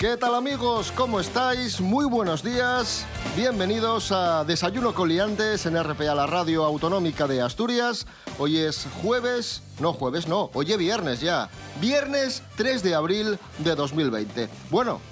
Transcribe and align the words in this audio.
¿Qué 0.00 0.16
tal 0.16 0.34
amigos? 0.34 0.94
¿Cómo 0.96 1.20
estáis? 1.20 1.78
Muy 1.78 2.06
buenos 2.06 2.42
días. 2.42 3.04
Bienvenidos 3.36 4.10
a 4.12 4.44
Desayuno 4.44 4.94
con 4.94 5.10
Liantes 5.10 5.66
en 5.66 5.78
RPA, 5.78 6.14
la 6.14 6.26
radio 6.26 6.64
autonómica 6.64 7.26
de 7.26 7.42
Asturias. 7.42 8.06
Hoy 8.38 8.56
es 8.56 8.88
jueves, 9.02 9.62
no 9.78 9.92
jueves, 9.92 10.26
no, 10.26 10.48
hoy 10.54 10.72
es 10.72 10.78
viernes 10.78 11.20
ya. 11.20 11.50
Viernes 11.82 12.42
3 12.56 12.82
de 12.82 12.94
abril 12.94 13.38
de 13.58 13.74
2020. 13.74 14.48
Bueno, 14.70 15.02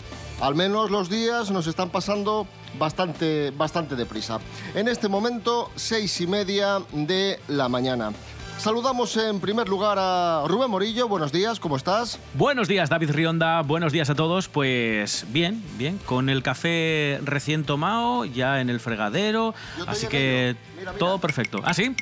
al 0.40 0.54
menos 0.54 0.90
los 0.90 1.10
días 1.10 1.50
nos 1.50 1.66
están 1.66 1.90
pasando 1.90 2.46
bastante, 2.78 3.50
bastante 3.50 3.94
deprisa. 3.94 4.38
En 4.74 4.88
este 4.88 5.08
momento, 5.08 5.70
seis 5.76 6.18
y 6.22 6.26
media 6.26 6.82
de 6.92 7.38
la 7.48 7.68
mañana. 7.68 8.14
Saludamos 8.58 9.16
en 9.16 9.38
primer 9.38 9.68
lugar 9.68 9.98
a 10.00 10.42
Rubén 10.48 10.68
Morillo. 10.68 11.06
Buenos 11.06 11.30
días, 11.30 11.60
¿cómo 11.60 11.76
estás? 11.76 12.18
Buenos 12.34 12.66
días, 12.66 12.90
David 12.90 13.12
Rionda. 13.12 13.62
Buenos 13.62 13.92
días 13.92 14.10
a 14.10 14.16
todos. 14.16 14.48
Pues 14.48 15.24
bien, 15.28 15.62
bien, 15.78 15.96
con 15.98 16.28
el 16.28 16.42
café 16.42 17.20
recién 17.22 17.64
tomado, 17.64 18.24
ya 18.24 18.60
en 18.60 18.68
el 18.68 18.80
fregadero. 18.80 19.54
Así 19.86 20.08
que 20.08 20.56
todo 20.98 21.20
perfecto. 21.20 21.60
¿Ah, 21.62 21.72
sí? 21.72 21.94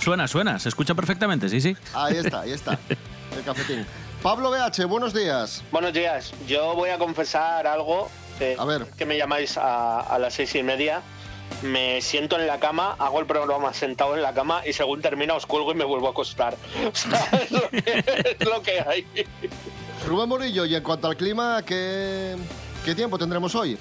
Suena, 0.00 0.28
suena, 0.28 0.58
se 0.58 0.68
escucha 0.68 0.94
perfectamente, 0.94 1.48
sí, 1.48 1.62
sí. 1.62 1.74
Ahí 1.94 2.18
está, 2.18 2.42
ahí 2.42 2.52
está, 2.52 2.78
el 3.34 3.42
cafetín. 3.44 3.86
Pablo 4.22 4.50
BH, 4.50 4.84
buenos 4.86 5.14
días. 5.14 5.64
Buenos 5.72 5.94
días. 5.94 6.34
Yo 6.46 6.74
voy 6.74 6.90
a 6.90 6.98
confesar 6.98 7.66
algo. 7.66 8.10
A 8.58 8.64
ver. 8.66 8.86
Que 8.98 9.06
me 9.06 9.16
llamáis 9.16 9.56
a, 9.56 10.00
a 10.00 10.18
las 10.18 10.34
seis 10.34 10.54
y 10.54 10.62
media 10.62 11.00
me 11.62 12.00
siento 12.00 12.38
en 12.38 12.46
la 12.46 12.60
cama, 12.60 12.96
hago 12.98 13.20
el 13.20 13.26
programa 13.26 13.72
sentado 13.72 14.14
en 14.14 14.22
la 14.22 14.34
cama 14.34 14.62
y 14.66 14.72
según 14.72 15.00
termina 15.00 15.34
os 15.34 15.46
cuelgo 15.46 15.72
y 15.72 15.74
me 15.74 15.84
vuelvo 15.84 16.08
a 16.08 16.10
acostar. 16.10 16.56
es, 16.92 18.46
lo 18.46 18.62
que, 18.62 18.80
hay. 18.80 19.06
Rubén 20.06 20.28
Morillo, 20.28 20.64
y 20.66 20.74
en 20.74 20.82
cuanto 20.82 21.08
al 21.08 21.16
clima, 21.16 21.62
¿qué, 21.64 22.36
qué 22.84 22.94
tiempo 22.94 23.18
tendremos 23.18 23.54
hoy? 23.54 23.78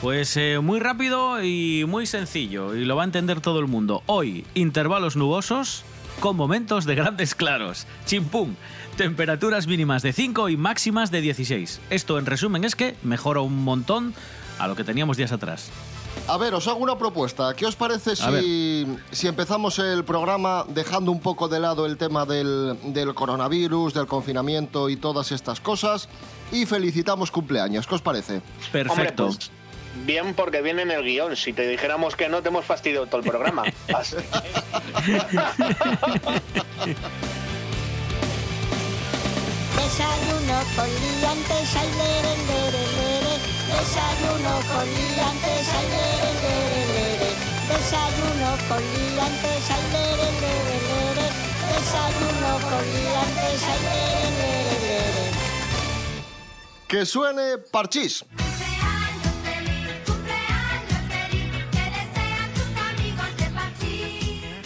Pues 0.00 0.36
eh, 0.36 0.58
muy 0.60 0.80
rápido 0.80 1.42
y 1.42 1.84
muy 1.88 2.06
sencillo, 2.06 2.74
y 2.74 2.84
lo 2.84 2.96
va 2.96 3.02
a 3.02 3.06
entender 3.06 3.40
todo 3.40 3.58
el 3.60 3.66
mundo. 3.66 4.02
Hoy, 4.06 4.44
intervalos 4.54 5.16
nubosos 5.16 5.84
con 6.20 6.36
momentos 6.36 6.84
de 6.84 6.94
grandes 6.94 7.34
claros. 7.34 7.86
Chimpum. 8.06 8.54
Temperaturas 8.96 9.66
mínimas 9.66 10.02
de 10.02 10.12
5 10.12 10.50
y 10.50 10.56
máximas 10.56 11.10
de 11.10 11.20
16. 11.20 11.80
Esto, 11.90 12.18
en 12.18 12.26
resumen, 12.26 12.64
es 12.64 12.76
que 12.76 12.94
mejora 13.02 13.40
un 13.40 13.64
montón 13.64 14.14
a 14.58 14.68
lo 14.68 14.76
que 14.76 14.84
teníamos 14.84 15.16
días 15.16 15.32
atrás. 15.32 15.70
A 16.26 16.38
ver, 16.38 16.54
os 16.54 16.66
hago 16.68 16.78
una 16.78 16.96
propuesta. 16.96 17.54
¿Qué 17.54 17.66
os 17.66 17.76
parece 17.76 18.16
si, 18.16 18.86
si, 19.10 19.28
empezamos 19.28 19.78
el 19.78 20.04
programa 20.04 20.64
dejando 20.68 21.12
un 21.12 21.20
poco 21.20 21.48
de 21.48 21.60
lado 21.60 21.84
el 21.84 21.98
tema 21.98 22.24
del, 22.24 22.78
del, 22.82 23.14
coronavirus, 23.14 23.92
del 23.92 24.06
confinamiento 24.06 24.88
y 24.88 24.96
todas 24.96 25.32
estas 25.32 25.60
cosas 25.60 26.08
y 26.50 26.64
felicitamos 26.64 27.30
cumpleaños? 27.30 27.86
¿Qué 27.86 27.94
os 27.94 28.02
parece? 28.02 28.40
Perfecto. 28.72 29.24
Hombre, 29.26 29.36
pues, 29.36 29.50
bien, 30.06 30.34
porque 30.34 30.62
viene 30.62 30.82
en 30.82 30.90
el 30.90 31.04
guion. 31.04 31.36
Si 31.36 31.52
te 31.52 31.68
dijéramos 31.68 32.16
que 32.16 32.28
no, 32.28 32.40
te 32.42 32.48
hemos 32.48 32.64
fastidiado 32.64 33.06
todo 33.06 33.20
el 33.20 33.28
programa. 33.28 33.64
Desayuno 39.76 40.58
con 40.74 40.88
liantes. 40.88 41.74
Desayuno 43.74 44.54
con 44.70 44.86
liantes, 44.86 45.68
ay. 45.74 45.88
Desayuno 47.68 48.50
con 48.68 48.82
liantes, 48.94 49.70
ay. 49.70 49.84
Desayuno 51.68 52.52
con 52.70 52.84
liantes, 52.94 53.62
ay. 53.68 53.84
Que 56.86 57.04
suene 57.04 57.58
Parchís. 57.58 58.24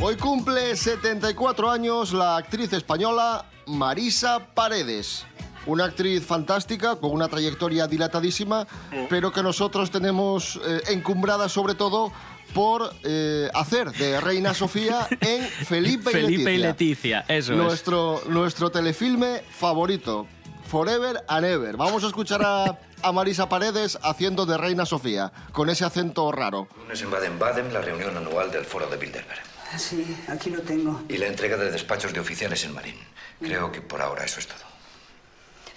Hoy 0.00 0.16
cumple 0.16 0.76
74 0.76 1.70
años 1.70 2.12
la 2.12 2.36
actriz 2.36 2.72
española 2.72 3.46
Marisa 3.66 4.38
Paredes. 4.54 5.26
Una 5.68 5.84
actriz 5.84 6.24
fantástica, 6.24 6.96
con 6.96 7.10
una 7.10 7.28
trayectoria 7.28 7.86
dilatadísima, 7.86 8.66
pero 9.10 9.30
que 9.30 9.42
nosotros 9.42 9.90
tenemos 9.90 10.58
eh, 10.66 10.80
encumbrada 10.88 11.50
sobre 11.50 11.74
todo 11.74 12.10
por 12.54 12.90
eh, 13.04 13.50
hacer 13.52 13.92
de 13.92 14.18
Reina 14.18 14.54
Sofía 14.54 15.06
en 15.20 15.42
Felipe 15.46 16.08
y 16.10 16.12
Felipe 16.14 16.54
y 16.54 16.56
Leticia. 16.56 17.18
Leticia, 17.18 17.24
eso 17.28 17.52
es. 17.52 17.58
nuestro, 17.58 18.22
nuestro 18.28 18.70
telefilme 18.70 19.42
favorito, 19.50 20.26
Forever 20.66 21.22
and 21.28 21.44
Ever. 21.44 21.76
Vamos 21.76 22.02
a 22.02 22.06
escuchar 22.06 22.40
a, 22.42 22.78
a 23.02 23.12
Marisa 23.12 23.50
Paredes 23.50 23.98
haciendo 24.02 24.46
de 24.46 24.56
Reina 24.56 24.86
Sofía, 24.86 25.32
con 25.52 25.68
ese 25.68 25.84
acento 25.84 26.32
raro. 26.32 26.66
Lunes 26.78 27.02
en 27.02 27.10
Baden-Baden, 27.10 27.74
la 27.74 27.82
reunión 27.82 28.16
anual 28.16 28.50
del 28.50 28.64
Foro 28.64 28.86
de 28.86 28.96
Bilderberg. 28.96 29.42
Sí, 29.76 30.16
aquí 30.28 30.48
lo 30.48 30.62
tengo. 30.62 31.02
Y 31.10 31.18
la 31.18 31.26
entrega 31.26 31.58
de 31.58 31.70
despachos 31.70 32.14
de 32.14 32.20
oficiales 32.20 32.64
en 32.64 32.72
Marín. 32.72 32.96
Creo 33.38 33.70
que 33.70 33.82
por 33.82 34.00
ahora 34.00 34.24
eso 34.24 34.40
es 34.40 34.48
todo. 34.48 34.67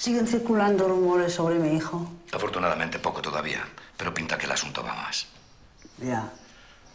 Siguen 0.01 0.25
circulando 0.25 0.87
rumores 0.87 1.31
sobre 1.35 1.59
mi 1.59 1.75
hijo. 1.77 2.09
Afortunadamente 2.33 2.97
poco 2.97 3.21
todavía, 3.21 3.63
pero 3.95 4.11
pinta 4.11 4.35
que 4.35 4.47
el 4.47 4.51
asunto 4.51 4.81
va 4.83 4.95
más. 4.95 5.27
Ya, 5.99 6.27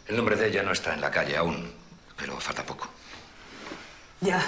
El 0.07 0.17
nombre 0.17 0.35
de 0.35 0.49
ella 0.49 0.61
no 0.61 0.73
está 0.73 0.93
en 0.93 0.99
la 0.99 1.09
calle 1.09 1.37
aún, 1.37 1.71
pero 2.17 2.37
falta 2.41 2.65
poco. 2.65 2.89
ya. 4.19 4.41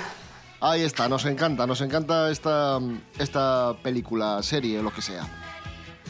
Ahí 0.59 0.81
está, 0.83 1.07
nos 1.07 1.23
encanta, 1.23 1.65
nos 1.65 1.79
encanta 1.79 2.29
esta, 2.29 2.79
esta 3.17 3.77
película, 3.81 4.43
serie, 4.43 4.81
lo 4.83 4.91
que 4.93 5.01
sea. 5.01 5.25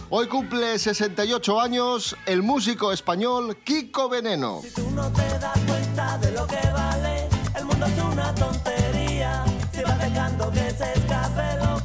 Hoy 0.09 0.25
cumple 0.27 0.79
68 0.79 1.61
años 1.61 2.17
el 2.25 2.41
músico 2.41 2.91
español 2.91 3.57
Kiko 3.63 4.09
Veneno. 4.09 4.61
Si 4.63 4.71
tú 4.73 4.89
no 4.89 5.07
te 5.11 5.37
das 5.37 5.59
cuenta 5.67 6.17
de 6.17 6.31
lo 6.31 6.47
que 6.47 6.67
vale, 6.73 7.27
el 7.55 7.65
mundo 7.65 7.85
es 7.85 8.03
una 8.11 8.33
tontería. 8.33 9.45
Si 9.71 9.83
vas 9.83 9.99
dejando 9.99 10.49
que 10.51 10.71
se 10.71 10.93
escape 10.93 11.57
lo. 11.63 11.78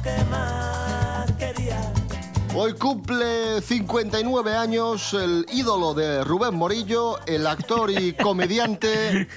Hoy 2.57 2.73
cumple 2.73 3.61
59 3.61 4.53
años 4.55 5.13
el 5.13 5.45
ídolo 5.51 5.93
de 5.93 6.23
Rubén 6.23 6.55
Morillo, 6.55 7.19
el 7.25 7.45
actor 7.47 7.91
y 7.91 8.13
comediante 8.21 9.27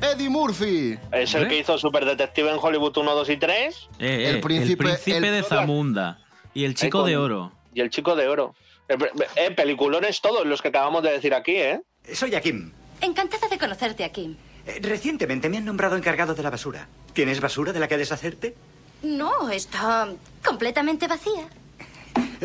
Eddie 0.00 0.28
Murphy. 0.28 0.98
Es 1.12 1.34
el 1.34 1.46
que 1.48 1.58
hizo 1.60 1.78
Super 1.78 2.04
Detective 2.04 2.50
en 2.50 2.58
Hollywood 2.60 2.96
1, 2.96 3.14
2 3.14 3.28
y 3.30 3.36
3. 3.36 3.88
Eh, 4.00 4.28
El 4.30 4.36
eh, 4.36 4.40
príncipe- 4.40 4.70
el 4.70 4.76
príncipe 4.98 5.16
el- 5.18 5.32
de 5.34 5.42
Zamunda 5.44 6.18
y 6.52 6.64
el 6.64 6.74
chico 6.74 7.00
con- 7.00 7.08
de 7.10 7.16
oro. 7.16 7.52
Y 7.74 7.80
el 7.80 7.90
chico 7.90 8.16
de 8.16 8.26
oro. 8.28 8.54
Eh, 8.88 8.96
eh, 9.36 9.50
peliculones 9.52 10.20
todos 10.20 10.44
los 10.44 10.60
que 10.60 10.68
acabamos 10.68 11.02
de 11.04 11.12
decir 11.12 11.34
aquí, 11.34 11.54
¿eh? 11.56 11.80
Soy 12.12 12.34
Akim. 12.34 12.72
Encantada 13.00 13.46
de 13.48 13.58
conocerte 13.58 14.02
aquí. 14.04 14.36
Eh, 14.66 14.80
Recientemente 14.82 15.48
me 15.48 15.58
han 15.58 15.64
nombrado 15.64 15.96
encargado 15.96 16.34
de 16.34 16.42
la 16.42 16.50
basura. 16.50 16.88
¿Tienes 17.12 17.40
basura 17.40 17.72
de 17.72 17.78
la 17.78 17.86
que 17.86 17.96
deshacerte? 17.98 18.56
No, 19.02 19.48
está 19.50 20.08
completamente 20.44 21.06
vacía. 21.06 21.46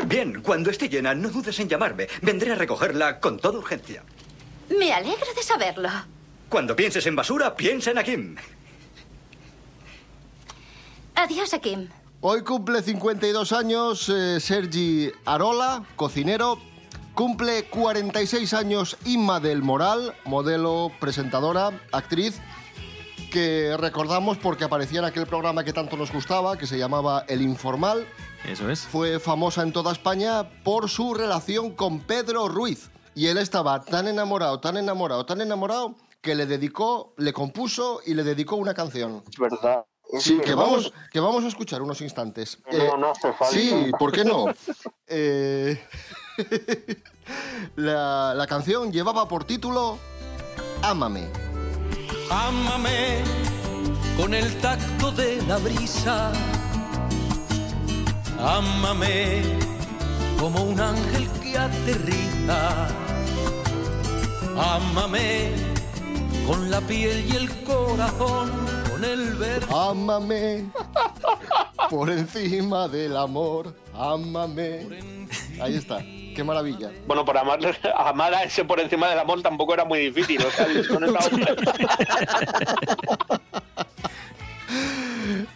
Bien, 0.06 0.42
cuando 0.42 0.70
esté 0.70 0.90
llena, 0.90 1.14
no 1.14 1.30
dudes 1.30 1.60
en 1.60 1.70
llamarme. 1.70 2.08
Vendré 2.22 2.52
a 2.52 2.56
recogerla 2.56 3.20
con 3.20 3.38
toda 3.38 3.60
urgencia. 3.60 4.04
Me 4.78 4.92
alegro 4.94 5.28
de 5.36 5.44
saberlo. 5.44 5.90
Cuando 6.50 6.76
pienses 6.76 7.06
en 7.06 7.16
basura, 7.16 7.56
piensa 7.56 7.92
en 7.92 7.98
Akim. 7.98 8.36
Adiós, 11.16 11.54
Akim. 11.54 11.90
Hoy 12.22 12.44
cumple 12.44 12.82
52 12.82 13.52
años 13.52 14.10
eh, 14.10 14.40
Sergi 14.40 15.12
Arola, 15.26 15.84
cocinero. 15.96 16.58
Cumple 17.14 17.66
46 17.66 18.54
años 18.54 18.98
Inma 19.06 19.40
del 19.40 19.62
Moral, 19.62 20.16
modelo, 20.26 20.92
presentadora, 21.00 21.72
actriz, 21.92 22.40
que 23.34 23.76
recordamos 23.80 24.38
porque 24.38 24.64
aparecía 24.64 25.00
en 25.00 25.06
aquel 25.06 25.26
programa 25.26 25.64
que 25.64 25.74
tanto 25.74 25.98
nos 25.98 26.14
gustaba, 26.14 26.56
que 26.56 26.68
se 26.68 26.78
llamaba 26.78 27.26
El 27.28 27.42
Informal. 27.42 28.08
Eso 28.48 28.70
es. 28.70 28.82
Fue 28.82 29.20
famosa 29.20 29.64
en 29.64 29.74
toda 29.74 29.92
España 29.92 30.48
por 30.64 30.88
su 30.88 31.16
relación 31.16 31.72
con 31.72 32.02
Pedro 32.02 32.48
Ruiz. 32.48 32.92
Y 33.16 33.28
él 33.28 33.40
estaba 33.40 33.84
tan 33.84 34.08
enamorado, 34.08 34.60
tan 34.60 34.78
enamorado, 34.78 35.26
tan 35.26 35.42
enamorado, 35.42 35.96
que 36.22 36.36
le 36.36 36.46
dedicó, 36.46 37.16
le 37.18 37.34
compuso 37.34 38.02
y 38.06 38.14
le 38.14 38.24
dedicó 38.24 38.56
una 38.56 38.76
canción. 38.76 39.24
Es 39.28 39.40
verdad. 39.40 39.84
Sí, 40.20 40.38
que 40.38 40.54
vamos, 40.54 40.94
que 41.12 41.20
vamos 41.20 41.44
a 41.44 41.48
escuchar 41.48 41.82
unos 41.82 42.02
instantes. 42.02 42.60
No, 42.72 42.98
no 42.98 43.10
hace 43.10 43.34
falta. 43.34 43.52
Sí, 43.52 43.90
¿por 43.98 44.12
qué 44.12 44.24
no? 44.24 44.46
Eh, 45.08 45.86
la, 47.76 48.34
la 48.36 48.48
canción 48.48 48.92
llevaba 48.92 49.28
por 49.28 49.44
título 49.44 49.98
Ámame. 50.82 51.53
Ámame 52.30 53.22
con 54.18 54.34
el 54.34 54.56
tacto 54.60 55.12
de 55.12 55.42
la 55.48 55.58
brisa. 55.58 56.32
Ámame 58.40 59.42
como 60.40 60.64
un 60.64 60.80
ángel 60.80 61.28
que 61.42 61.58
aterriza. 61.58 62.88
Ámame 64.58 65.52
con 66.48 66.70
la 66.70 66.82
piel 66.82 67.26
y 67.32 67.36
el 67.36 67.50
corazón, 67.64 68.52
con 68.92 69.04
el 69.04 69.36
ver. 69.36 69.64
Ámame 69.74 70.66
por 71.90 72.10
encima 72.10 72.88
del 72.88 73.16
amor. 73.18 73.74
Ámame. 73.94 75.28
Ahí 75.62 75.78
está. 75.78 76.04
Qué 76.36 76.44
maravilla. 76.44 76.92
Bueno, 77.08 77.24
por 77.26 77.38
amar, 77.38 77.60
amar 77.98 78.34
a 78.34 78.44
ese 78.44 78.64
por 78.66 78.80
encima 78.80 79.10
del 79.10 79.20
amor 79.20 79.42
tampoco 79.42 79.74
era 79.74 79.86
muy 79.86 80.00
difícil. 80.00 80.42
O 80.46 80.52
sea, 80.52 80.66
con 80.88 81.04
esta 81.04 81.20
obra- 81.20 81.56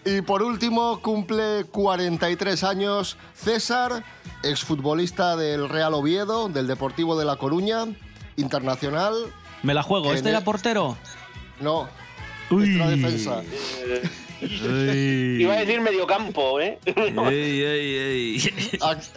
Y 0.06 0.22
por 0.22 0.42
último, 0.44 1.02
cumple 1.02 1.66
43 1.72 2.64
años 2.64 3.18
César, 3.34 4.04
exfutbolista 4.44 5.36
del 5.36 5.68
Real 5.70 5.94
Oviedo, 5.94 6.48
del 6.50 6.68
Deportivo 6.68 7.18
de 7.20 7.26
La 7.26 7.36
Coruña, 7.36 7.86
internacional. 8.38 9.14
Me 9.64 9.74
la 9.74 9.84
juego. 9.84 10.14
¿Este 10.14 10.30
el- 10.30 10.36
era 10.36 10.44
portero? 10.46 10.96
No, 11.60 11.88
Uy. 12.52 12.70
extra 12.70 12.90
defensa. 12.90 13.42
Iba 14.42 15.54
a 15.54 15.58
decir 15.58 15.82
mediocampo, 15.82 16.60
¿eh? 16.60 16.80
Ey, 16.86 17.62
ey, 17.62 17.96
ey. 17.96 18.38
Ac- 18.80 19.12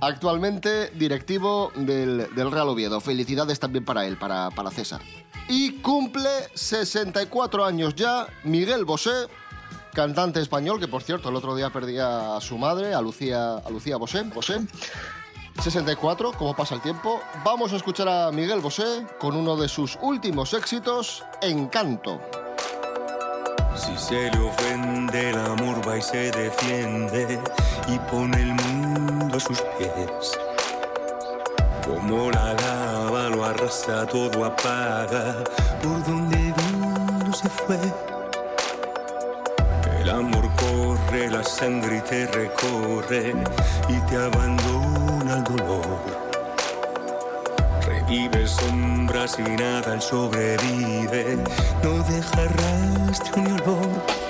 Actualmente 0.00 0.90
directivo 0.94 1.70
del, 1.76 2.26
del 2.34 2.50
Real 2.50 2.68
Oviedo. 2.68 3.00
Felicidades 3.00 3.60
también 3.60 3.84
para 3.84 4.06
él, 4.06 4.16
para, 4.18 4.50
para 4.50 4.70
César. 4.70 5.00
Y 5.48 5.72
cumple 5.80 6.28
64 6.54 7.64
años 7.64 7.94
ya 7.94 8.26
Miguel 8.44 8.84
Bosé, 8.84 9.10
cantante 9.92 10.40
español, 10.40 10.80
que 10.80 10.88
por 10.88 11.02
cierto 11.02 11.28
el 11.28 11.36
otro 11.36 11.54
día 11.54 11.70
perdía 11.70 12.36
a 12.36 12.40
su 12.40 12.58
madre, 12.58 12.94
a 12.94 13.00
Lucía, 13.00 13.54
a 13.58 13.70
Lucía 13.70 13.96
Bosé. 13.96 14.22
Bosé. 14.24 14.60
64, 15.62 16.32
¿cómo 16.32 16.56
pasa 16.56 16.74
el 16.74 16.80
tiempo? 16.80 17.20
Vamos 17.44 17.72
a 17.72 17.76
escuchar 17.76 18.08
a 18.08 18.32
Miguel 18.32 18.60
Bosé 18.60 19.04
con 19.18 19.36
uno 19.36 19.54
de 19.56 19.68
sus 19.68 19.98
últimos 20.00 20.54
éxitos, 20.54 21.22
Encanto. 21.42 22.20
Si 23.74 23.96
se 23.96 24.30
le 24.30 24.38
ofende 24.38 25.30
el 25.30 25.38
amor 25.38 25.86
va 25.86 25.96
y 25.96 26.02
se 26.02 26.30
defiende 26.30 27.40
y 27.88 27.98
pone 28.10 28.36
el 28.36 28.54
mundo 28.54 29.36
a 29.36 29.40
sus 29.40 29.60
pies. 29.78 30.38
Como 31.86 32.30
la 32.30 32.54
lava 32.54 33.28
lo 33.28 33.44
arrasa, 33.44 34.06
todo 34.06 34.44
apaga, 34.44 35.42
por 35.82 36.04
donde 36.04 36.36
vino 36.36 37.32
se 37.34 37.48
fue. 37.48 37.78
El 40.00 40.10
amor 40.10 40.48
corre, 40.56 41.30
la 41.30 41.42
sangre 41.42 42.00
te 42.02 42.26
recorre 42.26 43.34
y 43.88 44.00
te 44.08 44.16
abandona 44.16 45.36
el 45.36 45.44
dolor. 45.44 46.31
Revive 48.12 48.46
sombras 48.46 49.38
y 49.38 49.42
nada, 49.56 49.94
él 49.94 50.02
sobrevive, 50.02 51.38
no 51.82 52.02
deja 52.04 52.44
rastro 52.44 53.42
ni 53.42 53.52
olor. 53.52 54.21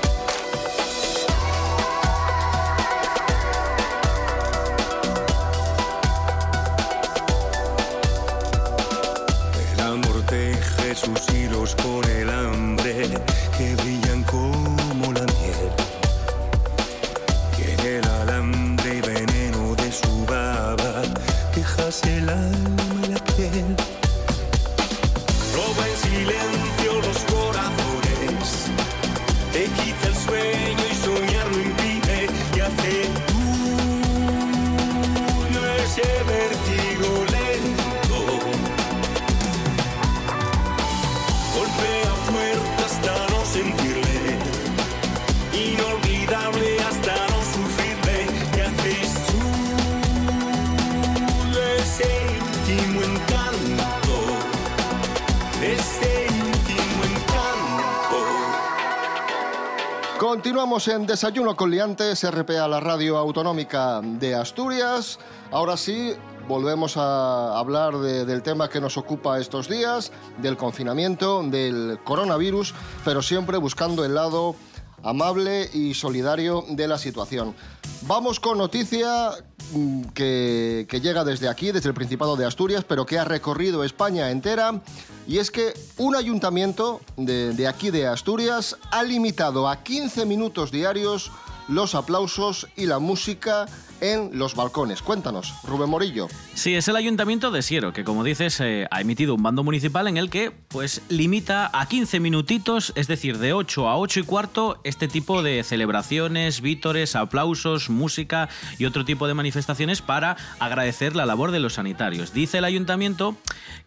Continuamos 60.42 60.88
en 60.88 61.06
Desayuno 61.06 61.54
con 61.54 61.70
Liantes, 61.70 62.28
RPA, 62.28 62.66
la 62.66 62.80
radio 62.80 63.16
autonómica 63.16 64.00
de 64.02 64.34
Asturias. 64.34 65.20
Ahora 65.52 65.76
sí, 65.76 66.14
volvemos 66.48 66.96
a 66.96 67.56
hablar 67.56 67.96
de- 67.98 68.24
del 68.24 68.42
tema 68.42 68.68
que 68.68 68.80
nos 68.80 68.96
ocupa 68.98 69.38
estos 69.38 69.68
días, 69.68 70.10
del 70.38 70.56
confinamiento, 70.56 71.44
del 71.44 72.00
coronavirus, 72.02 72.74
pero 73.04 73.22
siempre 73.22 73.56
buscando 73.56 74.04
el 74.04 74.16
lado 74.16 74.56
amable 75.02 75.68
y 75.72 75.94
solidario 75.94 76.64
de 76.68 76.88
la 76.88 76.98
situación. 76.98 77.54
Vamos 78.02 78.40
con 78.40 78.58
noticia 78.58 79.30
mm, 79.72 80.02
que, 80.14 80.86
que 80.88 81.00
llega 81.00 81.24
desde 81.24 81.48
aquí, 81.48 81.72
desde 81.72 81.88
el 81.88 81.94
Principado 81.94 82.36
de 82.36 82.46
Asturias, 82.46 82.84
pero 82.86 83.06
que 83.06 83.18
ha 83.18 83.24
recorrido 83.24 83.84
España 83.84 84.30
entera. 84.30 84.80
Y 85.26 85.38
es 85.38 85.50
que 85.50 85.72
un 85.98 86.16
ayuntamiento 86.16 87.00
de, 87.16 87.52
de 87.52 87.68
aquí 87.68 87.90
de 87.90 88.06
Asturias 88.06 88.76
ha 88.90 89.02
limitado 89.02 89.68
a 89.68 89.82
15 89.82 90.26
minutos 90.26 90.72
diarios 90.72 91.30
los 91.68 91.94
aplausos 91.94 92.66
y 92.76 92.86
la 92.86 92.98
música 92.98 93.66
en 94.02 94.36
los 94.36 94.54
balcones. 94.56 95.00
Cuéntanos, 95.00 95.54
Rubén 95.62 95.88
Morillo. 95.88 96.26
Sí, 96.54 96.74
es 96.74 96.88
el 96.88 96.96
Ayuntamiento 96.96 97.50
de 97.50 97.62
Siero, 97.62 97.92
que 97.92 98.04
como 98.04 98.24
dices, 98.24 98.60
eh, 98.60 98.86
ha 98.90 99.00
emitido 99.00 99.36
un 99.36 99.42
bando 99.42 99.62
municipal 99.62 100.08
en 100.08 100.16
el 100.16 100.28
que 100.28 100.50
pues 100.68 101.02
limita 101.08 101.70
a 101.72 101.86
15 101.86 102.18
minutitos, 102.20 102.92
es 102.96 103.06
decir, 103.06 103.38
de 103.38 103.52
8 103.52 103.88
a 103.88 103.96
8 103.96 104.20
y 104.20 104.22
cuarto, 104.24 104.80
este 104.84 105.06
tipo 105.06 105.42
de 105.42 105.62
celebraciones, 105.62 106.60
vítores, 106.60 107.14
aplausos, 107.14 107.90
música 107.90 108.48
y 108.76 108.86
otro 108.86 109.04
tipo 109.04 109.28
de 109.28 109.34
manifestaciones 109.34 110.02
para 110.02 110.36
agradecer 110.58 111.14
la 111.14 111.24
labor 111.24 111.52
de 111.52 111.60
los 111.60 111.74
sanitarios. 111.74 112.32
Dice 112.34 112.58
el 112.58 112.64
Ayuntamiento 112.64 113.36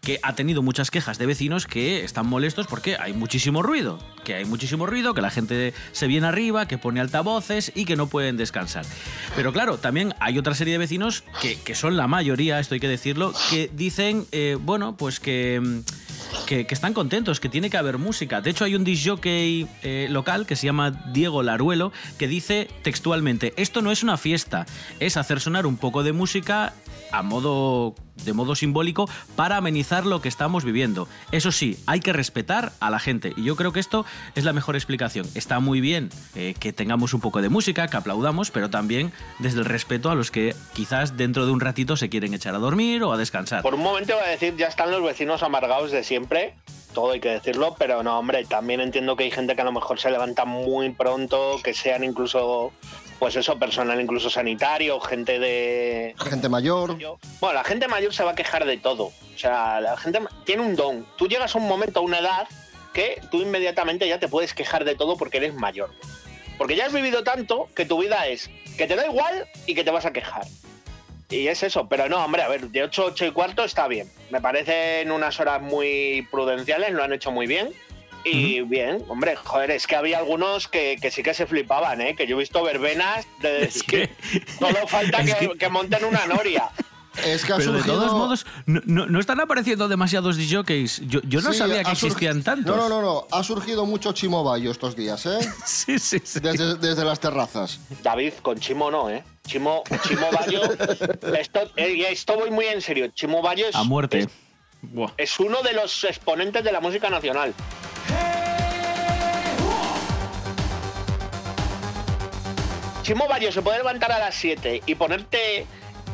que 0.00 0.18
ha 0.22 0.34
tenido 0.34 0.62
muchas 0.62 0.90
quejas 0.90 1.18
de 1.18 1.26
vecinos 1.26 1.66
que 1.66 2.04
están 2.04 2.26
molestos 2.26 2.66
porque 2.66 2.96
hay 2.96 3.12
muchísimo 3.12 3.62
ruido, 3.62 3.98
que 4.24 4.34
hay 4.34 4.44
muchísimo 4.46 4.86
ruido, 4.86 5.12
que 5.12 5.20
la 5.20 5.30
gente 5.30 5.74
se 5.92 6.06
viene 6.06 6.26
arriba, 6.26 6.66
que 6.66 6.78
pone 6.78 7.00
altavoces 7.00 7.70
y 7.74 7.84
que 7.84 7.96
no 7.96 8.06
pueden 8.06 8.38
descansar. 8.38 8.86
Pero 9.34 9.52
claro, 9.52 9.76
también 9.76 10.05
hay 10.20 10.38
otra 10.38 10.54
serie 10.54 10.72
de 10.72 10.78
vecinos 10.78 11.24
que, 11.40 11.56
que 11.60 11.74
son 11.74 11.96
la 11.96 12.06
mayoría, 12.06 12.58
esto 12.60 12.74
hay 12.74 12.80
que 12.80 12.88
decirlo, 12.88 13.32
que 13.50 13.70
dicen, 13.74 14.26
eh, 14.32 14.56
bueno, 14.60 14.96
pues 14.96 15.20
que... 15.20 15.60
mm, 15.60 15.80
Que, 16.46 16.66
que 16.66 16.74
están 16.74 16.92
contentos, 16.92 17.40
que 17.40 17.48
tiene 17.48 17.70
que 17.70 17.76
haber 17.76 17.98
música. 17.98 18.40
De 18.40 18.50
hecho, 18.50 18.64
hay 18.64 18.74
un 18.74 18.84
disjockey 18.84 19.66
eh, 19.82 20.06
local 20.10 20.44
que 20.46 20.54
se 20.54 20.66
llama 20.66 20.90
Diego 21.12 21.42
Laruelo 21.42 21.92
que 22.18 22.28
dice 22.28 22.68
textualmente: 22.82 23.52
Esto 23.56 23.80
no 23.82 23.90
es 23.90 24.02
una 24.02 24.16
fiesta, 24.16 24.66
es 25.00 25.16
hacer 25.16 25.40
sonar 25.40 25.66
un 25.66 25.76
poco 25.76 26.02
de 26.02 26.12
música 26.12 26.72
a 27.10 27.22
modo 27.22 27.94
de 28.24 28.32
modo 28.32 28.54
simbólico 28.54 29.08
para 29.34 29.56
amenizar 29.56 30.06
lo 30.06 30.20
que 30.20 30.28
estamos 30.28 30.64
viviendo. 30.64 31.08
Eso 31.32 31.52
sí, 31.52 31.78
hay 31.86 32.00
que 32.00 32.12
respetar 32.12 32.72
a 32.80 32.90
la 32.90 32.98
gente 32.98 33.32
y 33.36 33.44
yo 33.44 33.56
creo 33.56 33.72
que 33.72 33.80
esto 33.80 34.04
es 34.34 34.44
la 34.44 34.52
mejor 34.52 34.76
explicación. 34.76 35.26
Está 35.34 35.60
muy 35.60 35.80
bien 35.80 36.10
eh, 36.34 36.54
que 36.58 36.72
tengamos 36.72 37.14
un 37.14 37.20
poco 37.20 37.42
de 37.42 37.48
música, 37.48 37.88
que 37.88 37.96
aplaudamos, 37.96 38.50
pero 38.50 38.70
también 38.70 39.12
desde 39.38 39.60
el 39.60 39.64
respeto 39.64 40.10
a 40.10 40.14
los 40.14 40.30
que 40.30 40.54
quizás 40.74 41.16
dentro 41.16 41.46
de 41.46 41.52
un 41.52 41.60
ratito 41.60 41.96
se 41.96 42.08
quieren 42.08 42.34
echar 42.34 42.54
a 42.54 42.58
dormir 42.58 43.02
o 43.02 43.12
a 43.12 43.16
descansar. 43.16 43.62
Por 43.62 43.74
un 43.74 43.82
momento 43.82 44.12
iba 44.12 44.22
a 44.22 44.28
decir, 44.28 44.56
ya 44.56 44.68
están 44.68 44.90
los 44.90 45.02
vecinos 45.02 45.42
amargados 45.42 45.90
de 45.90 46.04
siempre, 46.04 46.54
todo 46.96 47.12
hay 47.12 47.20
que 47.20 47.28
decirlo, 47.28 47.76
pero 47.78 48.02
no, 48.02 48.18
hombre, 48.18 48.46
también 48.46 48.80
entiendo 48.80 49.16
que 49.16 49.24
hay 49.24 49.30
gente 49.30 49.54
que 49.54 49.60
a 49.60 49.66
lo 49.66 49.72
mejor 49.72 50.00
se 50.00 50.10
levanta 50.10 50.46
muy 50.46 50.92
pronto, 50.92 51.60
que 51.62 51.74
sean 51.74 52.02
incluso, 52.02 52.72
pues 53.18 53.36
eso, 53.36 53.58
personal 53.58 54.00
incluso 54.00 54.30
sanitario, 54.30 54.98
gente 55.00 55.38
de... 55.38 56.14
Gente 56.18 56.48
mayor. 56.48 56.96
Bueno, 57.38 57.52
la 57.52 57.64
gente 57.64 57.86
mayor 57.86 58.14
se 58.14 58.24
va 58.24 58.30
a 58.30 58.34
quejar 58.34 58.64
de 58.64 58.78
todo. 58.78 59.04
O 59.04 59.38
sea, 59.38 59.78
la 59.82 59.98
gente 59.98 60.20
tiene 60.44 60.62
un 60.62 60.74
don. 60.74 61.06
Tú 61.18 61.28
llegas 61.28 61.54
a 61.54 61.58
un 61.58 61.68
momento, 61.68 62.00
a 62.00 62.02
una 62.02 62.20
edad, 62.20 62.48
que 62.94 63.20
tú 63.30 63.42
inmediatamente 63.42 64.08
ya 64.08 64.18
te 64.18 64.26
puedes 64.26 64.54
quejar 64.54 64.86
de 64.86 64.94
todo 64.94 65.18
porque 65.18 65.36
eres 65.36 65.52
mayor. 65.52 65.90
Porque 66.56 66.76
ya 66.76 66.86
has 66.86 66.94
vivido 66.94 67.22
tanto 67.22 67.68
que 67.76 67.84
tu 67.84 68.00
vida 68.00 68.26
es 68.26 68.48
que 68.78 68.86
te 68.86 68.96
da 68.96 69.04
igual 69.04 69.46
y 69.66 69.74
que 69.74 69.84
te 69.84 69.90
vas 69.90 70.06
a 70.06 70.14
quejar. 70.14 70.46
Y 71.28 71.48
es 71.48 71.62
eso, 71.64 71.88
pero 71.88 72.08
no, 72.08 72.24
hombre, 72.24 72.42
a 72.42 72.48
ver, 72.48 72.68
de 72.68 72.82
8, 72.84 73.04
8 73.06 73.26
y 73.26 73.30
cuarto 73.32 73.64
está 73.64 73.88
bien. 73.88 74.08
Me 74.30 74.40
parecen 74.40 75.10
unas 75.10 75.40
horas 75.40 75.60
muy 75.60 76.26
prudenciales, 76.30 76.92
lo 76.92 77.02
han 77.02 77.12
hecho 77.12 77.32
muy 77.32 77.46
bien. 77.46 77.72
Y 78.24 78.60
bien, 78.62 79.04
hombre, 79.08 79.36
joder, 79.36 79.70
es 79.70 79.86
que 79.86 79.94
había 79.94 80.18
algunos 80.18 80.66
que, 80.66 80.96
que 81.00 81.12
sí 81.12 81.22
que 81.22 81.32
se 81.32 81.46
flipaban, 81.46 82.00
¿eh? 82.00 82.16
Que 82.16 82.26
yo 82.26 82.34
he 82.36 82.40
visto 82.40 82.60
verbenas 82.62 83.24
de 83.40 83.52
decir, 83.60 84.10
solo 84.58 84.86
falta 84.88 85.18
es 85.22 85.34
que, 85.36 85.48
que- 85.48 85.58
que 85.58 85.68
monten 85.68 86.04
una 86.04 86.26
noria. 86.26 86.68
Es 87.24 87.44
que 87.44 87.52
ha 87.52 87.56
Pero 87.56 87.72
de 87.72 87.78
surgido... 87.78 87.96
todos 87.98 88.12
modos, 88.12 88.46
no, 88.66 88.80
no- 88.84 89.06
no 89.06 89.20
están 89.20 89.40
apareciendo 89.40 89.88
demasiados 89.88 90.36
DJs. 90.36 91.02
Yo, 91.08 91.20
yo 91.22 91.40
no 91.40 91.52
Sí, 91.52 91.58
sabía 91.58 91.82
que 91.84 91.92
existían 91.92 92.42
tantos. 92.42 92.76
No, 92.76 92.88
no, 92.88 92.88
no, 92.88 93.02
no. 93.02 93.26
Ha 93.30 93.42
surgido 93.42 93.86
mucho 93.86 94.12
chimobayo 94.12 94.70
estos 94.70 94.94
días, 94.96 95.24
¿eh? 95.26 95.38
sí, 95.64 95.98
sí, 95.98 96.20
sí. 96.24 96.40
Desde, 96.40 96.74
desde 96.76 97.04
las 97.04 97.18
terrazas. 97.20 97.80
David, 98.02 98.34
con 98.42 98.58
Chimo 98.58 98.90
no, 98.90 99.08
¿eh? 99.10 99.24
Chimo, 99.46 99.82
Chimo 100.06 100.26
Bayo, 100.32 100.60
esto, 101.38 101.60
eh, 101.76 102.06
esto 102.10 102.36
voy 102.36 102.50
muy 102.50 102.66
en 102.66 102.82
serio. 102.82 103.08
Chimo 103.14 103.40
Bayo 103.42 103.68
es, 103.68 103.76
A 103.76 103.84
muerte. 103.84 104.28
Es 105.16 105.40
uno 105.40 105.62
de 105.62 105.72
los 105.72 106.04
exponentes 106.04 106.62
de 106.64 106.72
la 106.72 106.80
música 106.80 107.08
nacional. 107.10 107.54
Chimo 113.02 113.28
Bayo 113.28 113.52
se 113.52 113.62
puede 113.62 113.78
levantar 113.78 114.10
a 114.10 114.18
las 114.18 114.34
7 114.34 114.82
y 114.84 114.94
ponerte 114.96 115.66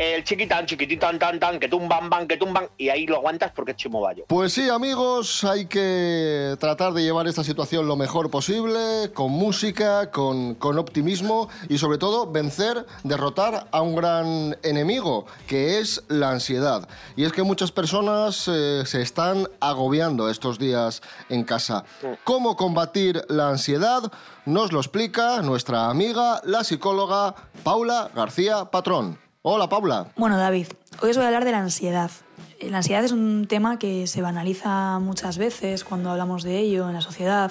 el 0.02 0.24
chiquitán, 0.24 0.66
chiquititán, 0.66 1.18
tan, 1.18 1.38
tan, 1.38 1.60
que 1.60 1.68
tumban, 1.68 2.10
ban, 2.10 2.26
que 2.26 2.36
tumban, 2.36 2.68
y 2.76 2.88
ahí 2.88 3.06
lo 3.06 3.16
aguantas 3.16 3.52
porque 3.54 3.70
es 3.72 3.76
Chimo 3.76 4.00
Bayo. 4.00 4.24
Pues 4.26 4.52
sí, 4.52 4.68
amigos, 4.68 5.44
hay 5.44 5.66
que 5.66 6.56
tratar 6.58 6.92
de 6.92 7.02
llevar 7.02 7.28
esta 7.28 7.44
situación 7.44 7.86
lo 7.86 7.96
mejor 7.96 8.30
posible, 8.30 9.12
con 9.14 9.30
música, 9.30 10.10
con, 10.10 10.54
con 10.56 10.78
optimismo 10.78 11.48
y 11.68 11.78
sobre 11.78 11.98
todo 11.98 12.30
vencer, 12.30 12.84
derrotar 13.04 13.68
a 13.70 13.80
un 13.80 13.94
gran 13.94 14.56
enemigo, 14.62 15.26
que 15.46 15.78
es 15.78 16.02
la 16.08 16.30
ansiedad. 16.30 16.88
Y 17.16 17.24
es 17.24 17.32
que 17.32 17.42
muchas 17.42 17.70
personas 17.70 18.48
eh, 18.48 18.82
se 18.84 19.02
están 19.02 19.48
agobiando 19.60 20.28
estos 20.28 20.58
días 20.58 21.02
en 21.28 21.44
casa. 21.44 21.84
¿Cómo 22.24 22.56
combatir 22.56 23.24
la 23.28 23.48
ansiedad? 23.48 24.10
Nos 24.46 24.72
lo 24.72 24.80
explica 24.80 25.42
nuestra 25.42 25.88
amiga, 25.88 26.40
la 26.44 26.64
psicóloga 26.64 27.34
Paula 27.62 28.10
García 28.14 28.64
Patrón. 28.64 29.18
Hola, 29.44 29.68
Paula. 29.68 30.06
Bueno, 30.14 30.38
David, 30.38 30.68
hoy 31.00 31.10
os 31.10 31.16
voy 31.16 31.24
a 31.24 31.26
hablar 31.26 31.44
de 31.44 31.50
la 31.50 31.58
ansiedad. 31.58 32.12
La 32.60 32.76
ansiedad 32.76 33.04
es 33.04 33.10
un 33.10 33.48
tema 33.48 33.76
que 33.76 34.06
se 34.06 34.22
banaliza 34.22 35.00
muchas 35.00 35.36
veces 35.36 35.82
cuando 35.82 36.12
hablamos 36.12 36.44
de 36.44 36.60
ello 36.60 36.86
en 36.86 36.94
la 36.94 37.00
sociedad, 37.00 37.50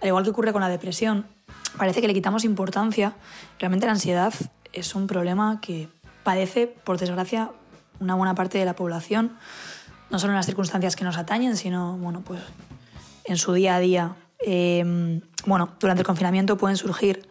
al 0.00 0.08
igual 0.08 0.24
que 0.24 0.30
ocurre 0.30 0.54
con 0.54 0.62
la 0.62 0.70
depresión. 0.70 1.26
Parece 1.76 2.00
que 2.00 2.06
le 2.06 2.14
quitamos 2.14 2.44
importancia. 2.44 3.16
Realmente 3.58 3.84
la 3.84 3.92
ansiedad 3.92 4.32
es 4.72 4.94
un 4.94 5.06
problema 5.06 5.60
que 5.60 5.90
padece, 6.24 6.68
por 6.68 6.96
desgracia, 6.96 7.50
una 8.00 8.14
buena 8.14 8.34
parte 8.34 8.56
de 8.56 8.64
la 8.64 8.74
población, 8.74 9.36
no 10.08 10.18
solo 10.18 10.32
en 10.32 10.36
las 10.36 10.46
circunstancias 10.46 10.96
que 10.96 11.04
nos 11.04 11.18
atañen, 11.18 11.58
sino 11.58 11.98
bueno, 11.98 12.22
pues, 12.24 12.40
en 13.24 13.36
su 13.36 13.52
día 13.52 13.76
a 13.76 13.80
día. 13.80 14.16
Eh, 14.38 15.20
bueno, 15.44 15.68
durante 15.80 16.00
el 16.00 16.06
confinamiento 16.06 16.56
pueden 16.56 16.78
surgir 16.78 17.28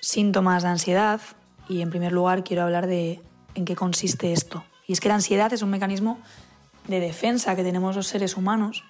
síntomas 0.00 0.64
de 0.64 0.70
ansiedad 0.70 1.20
y 1.68 1.80
en 1.80 1.90
primer 1.90 2.12
lugar 2.12 2.44
quiero 2.44 2.62
hablar 2.62 2.86
de 2.86 3.20
en 3.54 3.64
qué 3.64 3.76
consiste 3.76 4.32
esto. 4.32 4.64
Y 4.86 4.92
es 4.92 5.00
que 5.00 5.08
la 5.08 5.14
ansiedad 5.14 5.52
es 5.52 5.62
un 5.62 5.70
mecanismo 5.70 6.18
de 6.88 7.00
defensa 7.00 7.54
que 7.56 7.62
tenemos 7.62 7.96
los 7.96 8.06
seres 8.06 8.36
humanos 8.36 8.84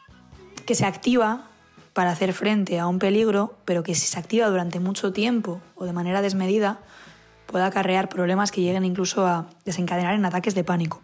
que 0.66 0.74
se 0.74 0.86
activa 0.86 1.48
para 1.92 2.10
hacer 2.10 2.32
frente 2.32 2.78
a 2.78 2.86
un 2.86 2.98
peligro, 2.98 3.56
pero 3.64 3.82
que 3.82 3.94
si 3.94 4.06
se 4.06 4.18
activa 4.18 4.48
durante 4.48 4.80
mucho 4.80 5.12
tiempo 5.12 5.60
o 5.74 5.84
de 5.84 5.92
manera 5.92 6.22
desmedida 6.22 6.80
puede 7.46 7.64
acarrear 7.64 8.08
problemas 8.08 8.50
que 8.50 8.62
lleguen 8.62 8.84
incluso 8.84 9.26
a 9.26 9.46
desencadenar 9.64 10.14
en 10.14 10.24
ataques 10.24 10.54
de 10.54 10.64
pánico. 10.64 11.02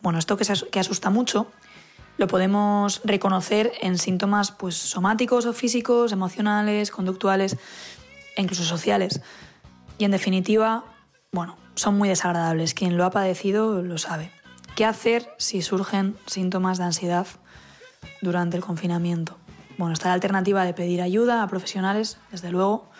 Bueno, 0.00 0.18
esto 0.18 0.36
que, 0.36 0.80
asusta 0.80 1.10
mucho 1.10 1.48
lo 2.18 2.26
podemos 2.26 3.00
reconocer 3.04 3.72
en 3.80 3.98
síntomas 3.98 4.52
pues, 4.52 4.76
somáticos 4.76 5.46
o 5.46 5.52
físicos, 5.52 6.12
emocionales, 6.12 6.90
conductuales 6.90 7.56
e 8.36 8.42
incluso 8.42 8.64
sociales. 8.64 9.20
Y 9.98 10.04
en 10.04 10.12
definitiva, 10.12 10.84
bueno, 11.32 11.56
son 11.74 11.98
muy 11.98 12.08
desagradables. 12.08 12.74
Quien 12.74 12.96
lo 12.96 13.04
ha 13.04 13.10
padecido 13.10 13.82
lo 13.82 13.98
sabe. 13.98 14.30
¿Qué 14.76 14.84
hacer 14.84 15.28
si 15.38 15.62
surgen 15.62 16.16
síntomas 16.26 16.78
de 16.78 16.84
ansiedad 16.84 17.26
durante 18.22 18.56
el 18.56 18.64
confinamiento? 18.64 19.36
Bueno, 19.76 19.92
está 19.92 20.08
la 20.08 20.14
alternativa 20.14 20.64
de 20.64 20.74
pedir 20.74 21.02
ayuda 21.02 21.42
a 21.42 21.48
profesionales, 21.48 22.18
desde 22.32 22.50
luego, 22.50 22.90